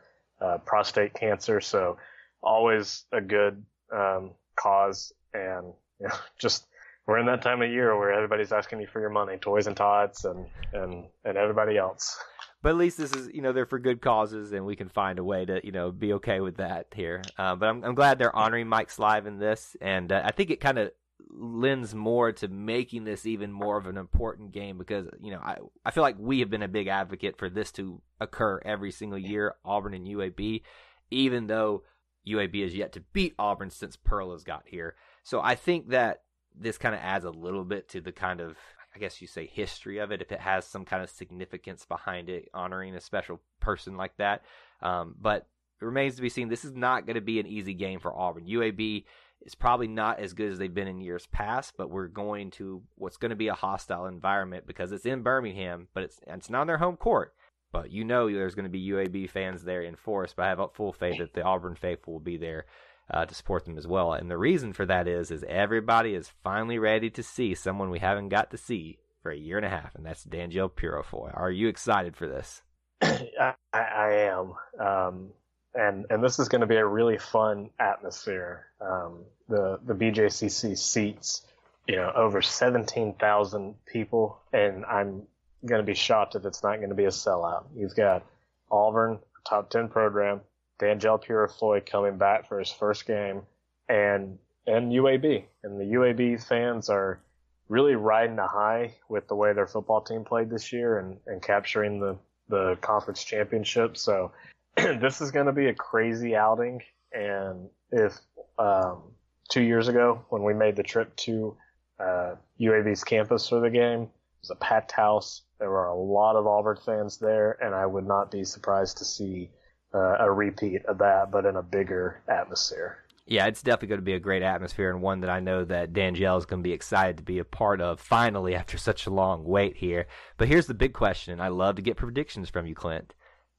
uh, 0.40 0.58
prostate 0.58 1.14
cancer. 1.14 1.60
So 1.60 1.98
always 2.42 3.04
a 3.12 3.20
good 3.20 3.64
um, 3.92 4.32
cause. 4.56 5.12
And, 5.32 5.72
you 6.00 6.08
know, 6.08 6.14
just, 6.38 6.66
we're 7.06 7.18
in 7.18 7.26
that 7.26 7.42
time 7.42 7.62
of 7.62 7.70
year 7.70 7.96
where 7.98 8.12
everybody's 8.12 8.52
asking 8.52 8.80
you 8.80 8.86
for 8.86 9.00
your 9.00 9.10
money, 9.10 9.36
toys 9.36 9.66
and 9.66 9.76
tots 9.76 10.24
and, 10.24 10.46
and, 10.72 11.06
and 11.24 11.36
everybody 11.36 11.76
else. 11.76 12.18
But 12.62 12.70
at 12.70 12.76
least 12.76 12.98
this 12.98 13.12
is, 13.12 13.30
you 13.32 13.40
know, 13.40 13.52
they're 13.52 13.66
for 13.66 13.78
good 13.78 14.02
causes, 14.02 14.52
and 14.52 14.66
we 14.66 14.76
can 14.76 14.88
find 14.88 15.18
a 15.18 15.24
way 15.24 15.44
to, 15.46 15.64
you 15.64 15.72
know, 15.72 15.90
be 15.90 16.12
okay 16.14 16.40
with 16.40 16.58
that 16.58 16.88
here. 16.94 17.22
Uh, 17.38 17.54
but 17.56 17.68
I'm, 17.68 17.82
I'm 17.82 17.94
glad 17.94 18.18
they're 18.18 18.36
honoring 18.36 18.68
Mike 18.68 18.90
Slive 18.90 19.26
in 19.26 19.38
this, 19.38 19.76
and 19.80 20.12
uh, 20.12 20.22
I 20.24 20.32
think 20.32 20.50
it 20.50 20.60
kind 20.60 20.78
of 20.78 20.90
lends 21.32 21.94
more 21.94 22.32
to 22.32 22.48
making 22.48 23.04
this 23.04 23.24
even 23.24 23.52
more 23.52 23.78
of 23.78 23.86
an 23.86 23.96
important 23.96 24.52
game 24.52 24.76
because 24.78 25.06
you 25.20 25.30
know 25.30 25.38
I 25.38 25.58
I 25.84 25.90
feel 25.92 26.02
like 26.02 26.16
we 26.18 26.40
have 26.40 26.50
been 26.50 26.62
a 26.62 26.68
big 26.68 26.88
advocate 26.88 27.38
for 27.38 27.48
this 27.48 27.70
to 27.72 28.00
occur 28.20 28.60
every 28.64 28.90
single 28.90 29.18
year 29.18 29.54
Auburn 29.64 29.94
and 29.94 30.06
UAB 30.06 30.62
even 31.10 31.46
though 31.46 31.84
UAB 32.26 32.62
has 32.62 32.74
yet 32.74 32.92
to 32.92 33.00
beat 33.12 33.34
Auburn 33.38 33.70
since 33.70 33.96
Pearl 33.96 34.32
has 34.32 34.44
got 34.44 34.64
here. 34.66 34.94
So 35.22 35.40
I 35.40 35.54
think 35.54 35.88
that 35.90 36.22
this 36.54 36.78
kind 36.78 36.94
of 36.94 37.00
adds 37.00 37.24
a 37.24 37.30
little 37.30 37.64
bit 37.64 37.88
to 37.90 38.00
the 38.00 38.12
kind 38.12 38.40
of 38.40 38.56
I 38.94 38.98
guess 38.98 39.20
you 39.20 39.26
say 39.26 39.46
history 39.46 39.98
of 39.98 40.10
it 40.10 40.20
if 40.20 40.32
it 40.32 40.40
has 40.40 40.66
some 40.66 40.84
kind 40.84 41.02
of 41.02 41.10
significance 41.10 41.84
behind 41.84 42.28
it 42.28 42.48
honoring 42.52 42.94
a 42.94 43.00
special 43.00 43.40
person 43.60 43.96
like 43.96 44.16
that. 44.16 44.42
Um, 44.82 45.14
but 45.20 45.46
it 45.80 45.84
remains 45.84 46.16
to 46.16 46.22
be 46.22 46.28
seen. 46.28 46.48
This 46.48 46.64
is 46.64 46.74
not 46.74 47.06
going 47.06 47.14
to 47.14 47.20
be 47.20 47.40
an 47.40 47.46
easy 47.46 47.74
game 47.74 48.00
for 48.00 48.14
Auburn. 48.14 48.46
UAB 48.46 49.04
is 49.42 49.54
probably 49.54 49.88
not 49.88 50.18
as 50.18 50.32
good 50.32 50.52
as 50.52 50.58
they've 50.58 50.74
been 50.74 50.88
in 50.88 51.00
years 51.00 51.26
past, 51.26 51.74
but 51.76 51.90
we're 51.90 52.08
going 52.08 52.50
to 52.52 52.82
what's 52.96 53.16
going 53.16 53.30
to 53.30 53.36
be 53.36 53.48
a 53.48 53.54
hostile 53.54 54.06
environment 54.06 54.66
because 54.66 54.92
it's 54.92 55.06
in 55.06 55.22
Birmingham, 55.22 55.88
but 55.94 56.02
it's 56.02 56.20
it's 56.26 56.50
not 56.50 56.62
on 56.62 56.66
their 56.66 56.78
home 56.78 56.96
court. 56.96 57.34
But 57.72 57.92
you 57.92 58.04
know 58.04 58.30
there's 58.30 58.56
going 58.56 58.64
to 58.64 58.70
be 58.70 58.88
UAB 58.88 59.30
fans 59.30 59.62
there 59.62 59.82
in 59.82 59.94
force, 59.94 60.34
but 60.36 60.44
I 60.44 60.48
have 60.48 60.74
full 60.74 60.92
faith 60.92 61.18
that 61.18 61.34
the 61.34 61.42
Auburn 61.42 61.76
faithful 61.76 62.14
will 62.14 62.20
be 62.20 62.36
there 62.36 62.66
uh, 63.12 63.26
to 63.26 63.34
support 63.34 63.64
them 63.64 63.78
as 63.78 63.86
well. 63.86 64.12
And 64.12 64.30
the 64.30 64.38
reason 64.38 64.72
for 64.72 64.86
that 64.86 65.08
is 65.08 65.30
is 65.30 65.44
everybody 65.48 66.14
is 66.14 66.32
finally 66.42 66.78
ready 66.78 67.10
to 67.10 67.22
see 67.22 67.54
someone 67.54 67.90
we 67.90 67.98
haven't 67.98 68.28
got 68.28 68.50
to 68.50 68.56
see 68.56 68.98
for 69.22 69.30
a 69.30 69.36
year 69.36 69.56
and 69.56 69.66
a 69.66 69.70
half, 69.70 69.94
and 69.94 70.04
that's 70.04 70.24
Danjel 70.24 70.70
Purifoy. 70.70 71.36
Are 71.36 71.50
you 71.50 71.68
excited 71.68 72.16
for 72.16 72.26
this? 72.26 72.62
I, 73.02 73.54
I 73.72 74.12
am. 74.30 74.52
Um, 74.78 75.30
and 75.74 76.06
and 76.10 76.22
this 76.22 76.38
is 76.38 76.48
going 76.48 76.62
to 76.62 76.66
be 76.66 76.76
a 76.76 76.86
really 76.86 77.18
fun 77.18 77.70
atmosphere. 77.78 78.66
Um, 78.80 79.24
the 79.48 79.78
the 79.84 79.94
BJCC 79.94 80.76
seats, 80.76 81.42
you 81.86 81.96
know, 81.96 82.10
over 82.14 82.42
seventeen 82.42 83.14
thousand 83.14 83.74
people, 83.86 84.40
and 84.52 84.84
I'm 84.84 85.22
going 85.64 85.80
to 85.80 85.86
be 85.86 85.94
shocked 85.94 86.34
if 86.34 86.44
it's 86.44 86.62
not 86.62 86.76
going 86.76 86.88
to 86.88 86.94
be 86.94 87.04
a 87.04 87.08
sellout. 87.08 87.66
You've 87.76 87.94
got 87.94 88.24
Auburn, 88.70 89.18
top 89.48 89.70
ten 89.70 89.88
program, 89.88 90.40
Danjel 90.80 91.22
Purifoy 91.22 91.84
coming 91.84 92.16
back 92.16 92.48
for 92.48 92.58
his 92.58 92.70
first 92.70 93.06
game, 93.06 93.42
and 93.88 94.38
and 94.66 94.92
UAB, 94.92 95.44
and 95.62 95.80
the 95.80 95.84
UAB 95.84 96.42
fans 96.46 96.88
are 96.88 97.20
really 97.68 97.94
riding 97.94 98.38
a 98.38 98.46
high 98.46 98.94
with 99.08 99.28
the 99.28 99.34
way 99.34 99.52
their 99.52 99.66
football 99.66 100.00
team 100.00 100.24
played 100.24 100.50
this 100.50 100.72
year 100.72 100.98
and, 100.98 101.18
and 101.26 101.42
capturing 101.42 102.00
the 102.00 102.16
the 102.48 102.76
conference 102.80 103.22
championship. 103.22 103.96
So 103.96 104.32
this 104.76 105.20
is 105.20 105.30
going 105.30 105.46
to 105.46 105.52
be 105.52 105.66
a 105.66 105.74
crazy 105.74 106.34
outing. 106.34 106.82
And 107.12 107.68
if 107.92 108.18
um, 108.58 109.02
two 109.48 109.62
years 109.62 109.88
ago, 109.88 110.24
when 110.30 110.42
we 110.42 110.52
made 110.52 110.76
the 110.76 110.82
trip 110.82 111.14
to 111.16 111.56
uh, 112.00 112.34
UAB's 112.60 113.04
campus 113.04 113.48
for 113.48 113.60
the 113.60 113.70
game, 113.70 114.02
it 114.02 114.08
was 114.42 114.50
a 114.50 114.56
packed 114.56 114.92
house. 114.92 115.42
There 115.58 115.70
were 115.70 115.86
a 115.86 115.94
lot 115.94 116.36
of 116.36 116.46
Auburn 116.46 116.78
fans 116.84 117.18
there, 117.18 117.56
and 117.62 117.74
I 117.74 117.86
would 117.86 118.06
not 118.06 118.30
be 118.30 118.44
surprised 118.44 118.98
to 118.98 119.04
see 119.04 119.50
uh, 119.94 120.16
a 120.18 120.30
repeat 120.30 120.84
of 120.86 120.98
that, 120.98 121.30
but 121.30 121.44
in 121.44 121.56
a 121.56 121.62
bigger 121.62 122.22
atmosphere. 122.28 122.98
Yeah, 123.26 123.46
it's 123.46 123.62
definitely 123.62 123.88
going 123.88 124.00
to 124.00 124.04
be 124.04 124.14
a 124.14 124.20
great 124.20 124.42
atmosphere 124.42 124.90
and 124.90 125.02
one 125.02 125.20
that 125.20 125.30
I 125.30 125.38
know 125.38 125.64
that 125.64 125.92
Danjel 125.92 126.36
is 126.36 126.46
going 126.46 126.62
to 126.62 126.68
be 126.68 126.72
excited 126.72 127.18
to 127.18 127.22
be 127.22 127.38
a 127.38 127.44
part 127.44 127.80
of 127.80 128.00
finally 128.00 128.54
after 128.56 128.76
such 128.76 129.06
a 129.06 129.10
long 129.10 129.44
wait 129.44 129.76
here. 129.76 130.06
But 130.36 130.48
here's 130.48 130.66
the 130.66 130.74
big 130.74 130.94
question. 130.94 131.40
I 131.40 131.48
love 131.48 131.76
to 131.76 131.82
get 131.82 131.96
predictions 131.96 132.50
from 132.50 132.66
you, 132.66 132.74
Clint. 132.74 133.14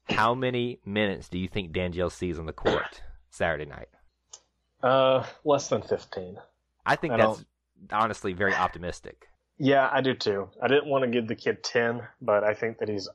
How 0.09 0.35
many 0.35 0.79
minutes 0.85 1.29
do 1.29 1.37
you 1.37 1.47
think 1.47 1.71
Danjel 1.71 2.11
sees 2.11 2.37
on 2.37 2.47
the 2.47 2.53
court 2.53 3.01
Saturday 3.29 3.65
night? 3.65 3.87
Uh, 4.83 5.25
less 5.45 5.69
than 5.69 5.81
15. 5.81 6.37
I 6.85 6.95
think 6.95 7.13
I 7.13 7.17
that's 7.17 7.45
honestly 7.91 8.33
very 8.33 8.53
optimistic. 8.53 9.27
Yeah, 9.57 9.87
I 9.91 10.01
do 10.01 10.15
too. 10.15 10.49
I 10.61 10.67
didn't 10.67 10.89
want 10.89 11.05
to 11.05 11.11
give 11.11 11.27
the 11.27 11.35
kid 11.35 11.63
10, 11.63 12.01
but 12.19 12.43
I 12.43 12.55
think 12.55 12.79
that 12.79 12.89
he's 12.89 13.07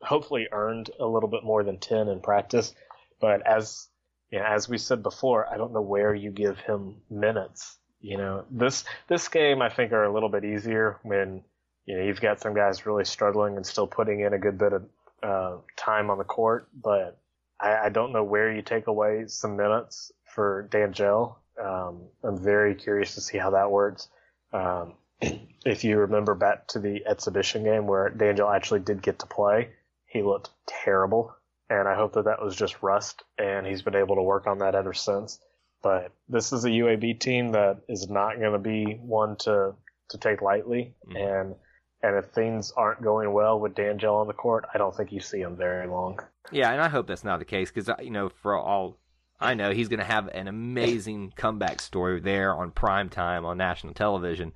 hopefully 0.00 0.48
earned 0.52 0.90
a 1.00 1.06
little 1.06 1.28
bit 1.28 1.44
more 1.44 1.64
than 1.64 1.78
10 1.78 2.08
in 2.08 2.20
practice. 2.20 2.74
But 3.20 3.46
as 3.46 3.88
yeah, 4.30 4.54
as 4.54 4.68
we 4.68 4.78
said 4.78 5.02
before, 5.02 5.52
I 5.52 5.56
don't 5.56 5.72
know 5.72 5.82
where 5.82 6.14
you 6.14 6.30
give 6.30 6.58
him 6.58 6.96
minutes. 7.10 7.78
You 8.00 8.18
know, 8.18 8.44
this 8.50 8.84
this 9.08 9.28
game 9.28 9.62
I 9.62 9.70
think 9.70 9.92
are 9.92 10.04
a 10.04 10.12
little 10.12 10.28
bit 10.28 10.44
easier 10.44 10.98
when 11.02 11.42
you 11.86 11.96
know 11.96 12.04
you've 12.04 12.20
got 12.20 12.40
some 12.40 12.54
guys 12.54 12.86
really 12.86 13.04
struggling 13.04 13.56
and 13.56 13.66
still 13.66 13.86
putting 13.86 14.20
in 14.20 14.34
a 14.34 14.38
good 14.38 14.58
bit 14.58 14.72
of 14.72 14.88
uh, 15.22 15.56
time 15.76 16.10
on 16.10 16.18
the 16.18 16.24
court. 16.24 16.68
But 16.74 17.18
I, 17.58 17.86
I 17.86 17.88
don't 17.88 18.12
know 18.12 18.22
where 18.22 18.52
you 18.54 18.62
take 18.62 18.86
away 18.86 19.24
some 19.26 19.56
minutes 19.56 20.12
for 20.26 20.68
Danjel. 20.70 21.36
Um, 21.60 22.08
I'm 22.22 22.38
very 22.38 22.74
curious 22.74 23.14
to 23.14 23.20
see 23.20 23.38
how 23.38 23.50
that 23.50 23.70
works. 23.70 24.08
Um, 24.52 24.94
if 25.64 25.82
you 25.82 25.98
remember 25.98 26.34
back 26.34 26.68
to 26.68 26.78
the 26.78 27.04
exhibition 27.06 27.64
game 27.64 27.86
where 27.86 28.10
Danjel 28.10 28.54
actually 28.54 28.80
did 28.80 29.02
get 29.02 29.18
to 29.20 29.26
play, 29.26 29.70
he 30.08 30.22
looked 30.22 30.50
terrible. 30.66 31.34
And 31.70 31.86
I 31.86 31.94
hope 31.94 32.14
that 32.14 32.24
that 32.24 32.42
was 32.42 32.56
just 32.56 32.82
rust 32.82 33.22
and 33.38 33.66
he's 33.66 33.82
been 33.82 33.94
able 33.94 34.16
to 34.16 34.22
work 34.22 34.46
on 34.46 34.58
that 34.58 34.74
ever 34.74 34.94
since. 34.94 35.38
But 35.82 36.12
this 36.28 36.52
is 36.52 36.64
a 36.64 36.70
UAB 36.70 37.20
team 37.20 37.52
that 37.52 37.82
is 37.88 38.08
not 38.08 38.38
going 38.38 38.52
to 38.52 38.58
be 38.58 38.98
one 39.00 39.36
to, 39.40 39.74
to 40.08 40.18
take 40.18 40.42
lightly. 40.42 40.94
Mhm. 41.06 41.16
And, 41.16 41.54
and 42.02 42.16
if 42.16 42.30
things 42.30 42.72
aren't 42.76 43.02
going 43.02 43.32
well 43.32 43.60
with 43.60 43.74
Danjel 43.74 44.20
on 44.20 44.26
the 44.26 44.32
court, 44.32 44.64
I 44.72 44.78
don't 44.78 44.96
think 44.96 45.12
you 45.12 45.20
see 45.20 45.40
him 45.40 45.56
very 45.56 45.86
long. 45.86 46.20
Yeah, 46.50 46.72
and 46.72 46.80
I 46.80 46.88
hope 46.88 47.06
that's 47.06 47.24
not 47.24 47.38
the 47.38 47.44
case 47.44 47.70
because 47.70 47.90
you 48.02 48.10
know, 48.10 48.28
for 48.28 48.56
all 48.56 48.98
I 49.40 49.54
know, 49.54 49.72
he's 49.72 49.88
going 49.88 50.00
to 50.00 50.04
have 50.04 50.28
an 50.28 50.48
amazing 50.48 51.32
comeback 51.36 51.80
story 51.80 52.20
there 52.20 52.54
on 52.54 52.70
prime 52.70 53.08
time 53.08 53.44
on 53.44 53.58
national 53.58 53.94
television, 53.94 54.52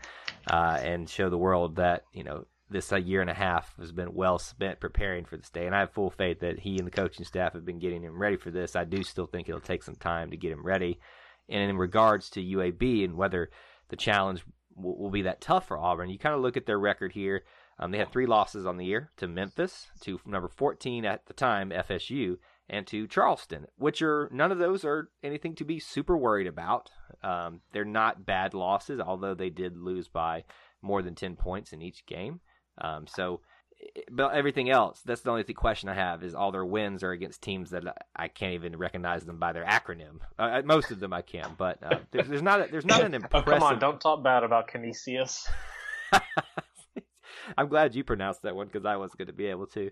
uh, 0.51 0.79
and 0.83 1.09
show 1.09 1.29
the 1.29 1.39
world 1.39 1.77
that 1.77 2.05
you 2.13 2.25
know 2.25 2.47
this 2.73 2.93
a 2.93 3.01
year 3.01 3.21
and 3.21 3.31
a 3.31 3.35
half 3.35 3.75
has 3.79 3.93
been 3.93 4.15
well 4.15 4.39
spent 4.39 4.81
preparing 4.81 5.25
for 5.25 5.37
this 5.37 5.51
day. 5.51 5.67
And 5.67 5.75
I 5.75 5.81
have 5.81 5.93
full 5.93 6.11
faith 6.11 6.41
that 6.41 6.61
he 6.61 6.79
and 6.79 6.87
the 6.87 6.91
coaching 6.91 7.25
staff 7.25 7.53
have 7.53 7.65
been 7.65 7.79
getting 7.79 8.03
him 8.03 8.19
ready 8.19 8.37
for 8.37 8.51
this. 8.51 8.77
I 8.77 8.85
do 8.85 9.03
still 9.03 9.27
think 9.27 9.49
it'll 9.49 9.61
take 9.61 9.83
some 9.83 9.97
time 9.97 10.31
to 10.31 10.37
get 10.37 10.53
him 10.53 10.65
ready. 10.65 10.99
And 11.49 11.71
in 11.71 11.77
regards 11.77 12.31
to 12.31 12.43
UAB 12.43 13.05
and 13.05 13.17
whether 13.17 13.51
the 13.89 13.97
challenge 13.97 14.45
will, 14.75 14.99
will 14.99 15.11
be 15.11 15.23
that 15.23 15.41
tough 15.41 15.69
for 15.69 15.79
Auburn, 15.79 16.11
you 16.11 16.19
kind 16.19 16.35
of 16.35 16.41
look 16.41 16.57
at 16.57 16.67
their 16.67 16.79
record 16.79 17.13
here. 17.13 17.43
Um, 17.79 17.91
they 17.91 17.99
had 17.99 18.13
three 18.13 18.27
losses 18.27 18.67
on 18.67 18.77
the 18.77 18.85
year 18.85 19.11
to 19.17 19.27
Memphis, 19.27 19.89
to 20.03 20.21
number 20.25 20.49
14 20.49 21.05
at 21.05 21.27
the 21.27 21.33
time, 21.33 21.71
FSU, 21.71 22.37
and 22.69 22.87
to 22.87 23.07
Charleston, 23.07 23.67
which 23.77 24.03
are 24.03 24.29
none 24.33 24.53
of 24.53 24.59
those 24.59 24.85
are 24.85 25.11
anything 25.23 25.55
to 25.57 25.65
be 25.65 25.79
super 25.79 26.17
worried 26.17 26.47
about. 26.47 26.91
Um, 27.23 27.61
they're 27.73 27.85
not 27.85 28.25
bad 28.25 28.55
losses, 28.55 29.01
although 29.01 29.35
they 29.35 29.51
did 29.51 29.77
lose 29.77 30.09
by 30.09 30.45
more 30.81 31.03
than 31.03 31.15
10 31.15 31.37
points 31.37 31.73
in 31.73 31.83
each 31.83 32.07
game. 32.07 32.41
Um, 32.83 33.07
so, 33.07 33.41
but 34.11 34.35
everything 34.35 34.69
else, 34.71 35.01
that's 35.05 35.23
the 35.23 35.31
only 35.31 35.45
question 35.55 35.89
I 35.89 35.95
have 35.95 36.23
is 36.23 36.35
all 36.35 36.53
their 36.53 36.65
wins 36.65 37.03
are 37.03 37.13
against 37.13 37.41
teams 37.43 37.71
that 37.71 37.85
I 38.15 38.29
can't 38.29 38.53
even 38.55 38.77
recognize 38.77 39.25
them 39.25 39.39
by 39.39 39.53
their 39.53 39.65
acronym. 39.65 40.19
Uh, 40.39 40.61
most 40.65 40.91
of 40.91 41.01
them 41.01 41.13
I 41.15 41.23
can, 41.23 41.55
but 41.57 41.83
uh, 41.83 41.99
there's, 42.11 42.29
there's 42.29 42.43
not 42.43 42.61
a, 42.61 42.69
there's 42.71 42.85
not 42.85 43.03
an 43.03 43.15
Oh, 43.15 43.17
impressive. 43.17 43.47
come 43.47 43.63
on, 43.63 43.79
don't 43.79 44.01
talk 44.01 44.23
bad 44.23 44.45
about 44.45 44.69
Canisius. 44.69 45.49
I'm 47.57 47.69
glad 47.69 47.95
you 47.95 48.05
pronounced 48.05 48.43
that 48.43 48.55
one 48.55 48.67
because 48.67 48.85
I 48.85 48.97
wasn't 48.97 49.19
going 49.19 49.27
to 49.27 49.33
be 49.33 49.47
able 49.47 49.67
to. 49.69 49.91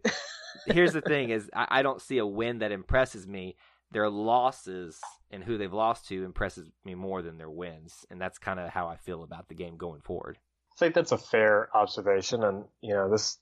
Here's 0.67 0.93
the 0.93 1.01
thing: 1.01 1.31
is 1.31 1.51
I, 1.55 1.67
I 1.71 1.83
don't 1.83 2.01
see 2.01 2.19
a 2.19 2.27
win 2.27 2.59
that 2.61 2.73
impresses 2.73 3.27
me. 3.27 3.57
Their 3.93 4.09
losses 4.09 5.01
and 5.33 5.43
who 5.43 5.59
they've 5.59 5.73
lost 5.73 6.07
to 6.09 6.25
impresses 6.25 6.71
me 6.85 6.95
more 6.95 7.23
than 7.23 7.39
their 7.39 7.51
wins, 7.51 8.07
and 8.09 8.21
that's 8.21 8.39
kind 8.39 8.61
of 8.61 8.71
how 8.71 8.87
I 8.87 8.97
feel 8.97 9.25
about 9.25 9.49
the 9.49 9.57
game 9.57 9.77
going 9.77 10.01
forward. 10.01 10.39
I 10.81 10.87
think 10.87 10.95
that's 10.95 11.13
a 11.13 11.19
fair 11.19 11.69
observation, 11.77 12.43
and 12.43 12.65
you 12.81 12.95
know 12.95 13.11
this 13.11 13.37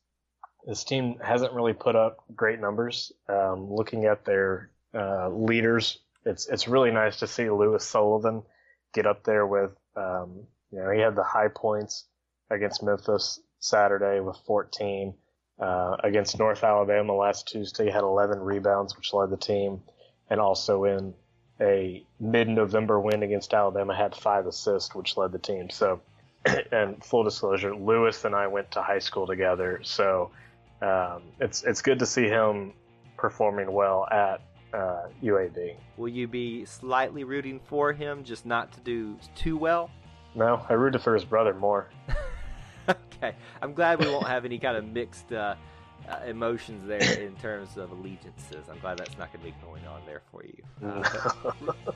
this 0.67 0.83
team 0.83 1.21
hasn't 1.23 1.53
really 1.53 1.73
put 1.73 1.95
up 1.95 2.25
great 2.35 2.61
numbers. 2.61 3.13
Um, 3.29 3.73
looking 3.73 4.07
at 4.07 4.25
their 4.25 4.71
uh, 4.93 5.29
leaders, 5.29 6.01
it's 6.25 6.49
it's 6.49 6.67
really 6.67 6.91
nice 6.91 7.21
to 7.21 7.29
see 7.29 7.49
Lewis 7.49 7.85
Sullivan 7.85 8.43
get 8.93 9.07
up 9.07 9.23
there 9.23 9.47
with 9.47 9.71
um, 9.95 10.49
you 10.73 10.81
know 10.81 10.91
he 10.91 10.99
had 10.99 11.15
the 11.15 11.23
high 11.23 11.47
points 11.47 12.07
against 12.51 12.83
Memphis 12.83 13.39
Saturday 13.61 14.19
with 14.19 14.37
14. 14.45 15.15
Uh, 15.61 15.97
against 16.05 16.39
North 16.39 16.63
Alabama 16.63 17.13
last 17.15 17.49
Tuesday, 17.49 17.91
had 17.91 18.05
11 18.05 18.39
rebounds, 18.39 18.97
which 18.97 19.13
led 19.13 19.31
the 19.31 19.37
team, 19.37 19.83
and 20.31 20.41
also 20.41 20.85
in 20.85 21.15
a 21.61 22.05
mid-November 22.21 23.01
win 23.01 23.25
against 23.25 23.53
Alabama 23.53 23.95
had 23.95 24.15
five 24.15 24.47
assists, 24.47 24.95
which 24.95 25.17
led 25.17 25.33
the 25.33 25.39
team. 25.41 25.69
So 25.69 26.01
and 26.73 27.03
full 27.05 27.25
disclosure, 27.25 27.75
Lewis 27.75 28.25
and 28.25 28.35
I 28.35 28.47
went 28.47 28.71
to 28.73 28.83
high 28.83 28.99
school 28.99 29.27
together, 29.27 29.81
so 29.83 30.31
um, 30.83 31.23
it's 31.41 31.63
it's 31.65 31.83
good 31.83 31.99
to 31.99 32.07
see 32.07 32.29
him 32.29 32.73
performing 33.17 33.73
well 33.73 34.07
at 34.11 34.41
uh, 34.73 35.09
UAB. 35.23 35.77
Will 35.97 36.09
you 36.09 36.29
be 36.29 36.65
slightly 36.65 37.25
rooting 37.25 37.61
for 37.67 37.93
him, 37.93 38.25
just 38.25 38.47
not 38.47 38.73
to 38.73 38.81
do 38.81 39.17
too 39.35 39.57
well? 39.57 39.91
No, 40.35 40.65
I 40.69 40.75
rooted 40.75 41.03
for 41.03 41.15
his 41.15 41.25
brother 41.25 41.55
more. 41.55 41.89
okay, 42.89 43.35
I'm 43.61 43.73
glad 43.73 43.99
we 43.99 44.07
won't 44.07 44.27
have 44.27 44.45
any 44.45 44.59
kind 44.59 44.77
of 44.77 44.87
mixed 44.87 45.33
uh, 45.33 45.57
uh, 46.09 46.21
emotions 46.27 46.87
there 46.87 47.21
in 47.21 47.35
terms 47.37 47.77
of 47.77 47.91
allegiances. 47.91 48.69
I'm 48.71 48.79
glad 48.79 48.99
that's 48.99 49.19
not 49.19 49.33
going 49.33 49.45
to 49.45 49.51
be 49.51 49.65
going 49.65 49.87
on 49.87 50.03
there 50.07 50.23
for 50.31 50.45
you. 50.45 50.63
Uh, 51.69 51.93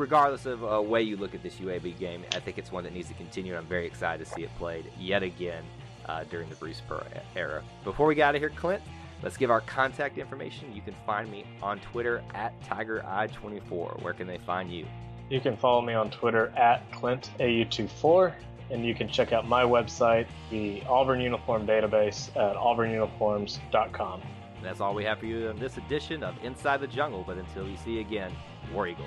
regardless 0.00 0.46
of 0.46 0.64
uh, 0.64 0.80
way 0.80 1.02
you 1.02 1.16
look 1.16 1.34
at 1.34 1.42
this 1.42 1.56
UAB 1.56 1.98
game, 1.98 2.24
I 2.34 2.40
think 2.40 2.58
it's 2.58 2.72
one 2.72 2.82
that 2.84 2.94
needs 2.94 3.08
to 3.08 3.14
continue. 3.14 3.56
I'm 3.56 3.66
very 3.66 3.86
excited 3.86 4.24
to 4.24 4.32
see 4.32 4.42
it 4.42 4.50
played 4.56 4.90
yet 4.98 5.22
again 5.22 5.62
uh, 6.06 6.24
during 6.24 6.48
the 6.48 6.56
Bruce 6.56 6.80
Pearl 6.88 7.04
era. 7.36 7.62
Before 7.84 8.06
we 8.06 8.14
get 8.14 8.28
out 8.28 8.34
of 8.34 8.40
here, 8.40 8.50
Clint, 8.50 8.82
let's 9.22 9.36
give 9.36 9.50
our 9.50 9.60
contact 9.60 10.18
information. 10.18 10.74
You 10.74 10.80
can 10.80 10.94
find 11.06 11.30
me 11.30 11.44
on 11.62 11.78
Twitter 11.80 12.24
at 12.34 12.58
TigerEye24. 12.62 14.02
Where 14.02 14.14
can 14.14 14.26
they 14.26 14.38
find 14.38 14.72
you? 14.72 14.86
You 15.28 15.40
can 15.40 15.56
follow 15.56 15.82
me 15.82 15.92
on 15.92 16.10
Twitter 16.10 16.48
at 16.56 16.90
ClintAU24, 16.92 18.32
and 18.70 18.84
you 18.84 18.94
can 18.94 19.08
check 19.08 19.32
out 19.32 19.46
my 19.46 19.62
website, 19.62 20.26
the 20.50 20.82
Auburn 20.88 21.20
Uniform 21.20 21.66
Database, 21.66 22.30
at 22.30 22.56
auburnuniforms.com. 22.56 24.22
And 24.56 24.64
that's 24.64 24.80
all 24.80 24.94
we 24.94 25.04
have 25.04 25.18
for 25.18 25.26
you 25.26 25.48
in 25.48 25.58
this 25.58 25.76
edition 25.76 26.24
of 26.24 26.34
Inside 26.42 26.80
the 26.80 26.86
Jungle. 26.86 27.22
But 27.24 27.36
until 27.36 27.64
we 27.64 27.76
see 27.76 27.92
you 27.92 28.00
again, 28.00 28.32
War 28.72 28.88
Eagle. 28.88 29.06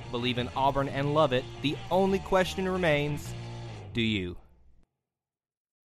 believe 0.11 0.37
in 0.37 0.49
Auburn 0.55 0.89
and 0.89 1.13
love 1.13 1.33
it. 1.33 1.43
The 1.61 1.75
only 1.89 2.19
question 2.19 2.67
remains 2.67 3.33
do 3.93 4.01
you? 4.01 4.40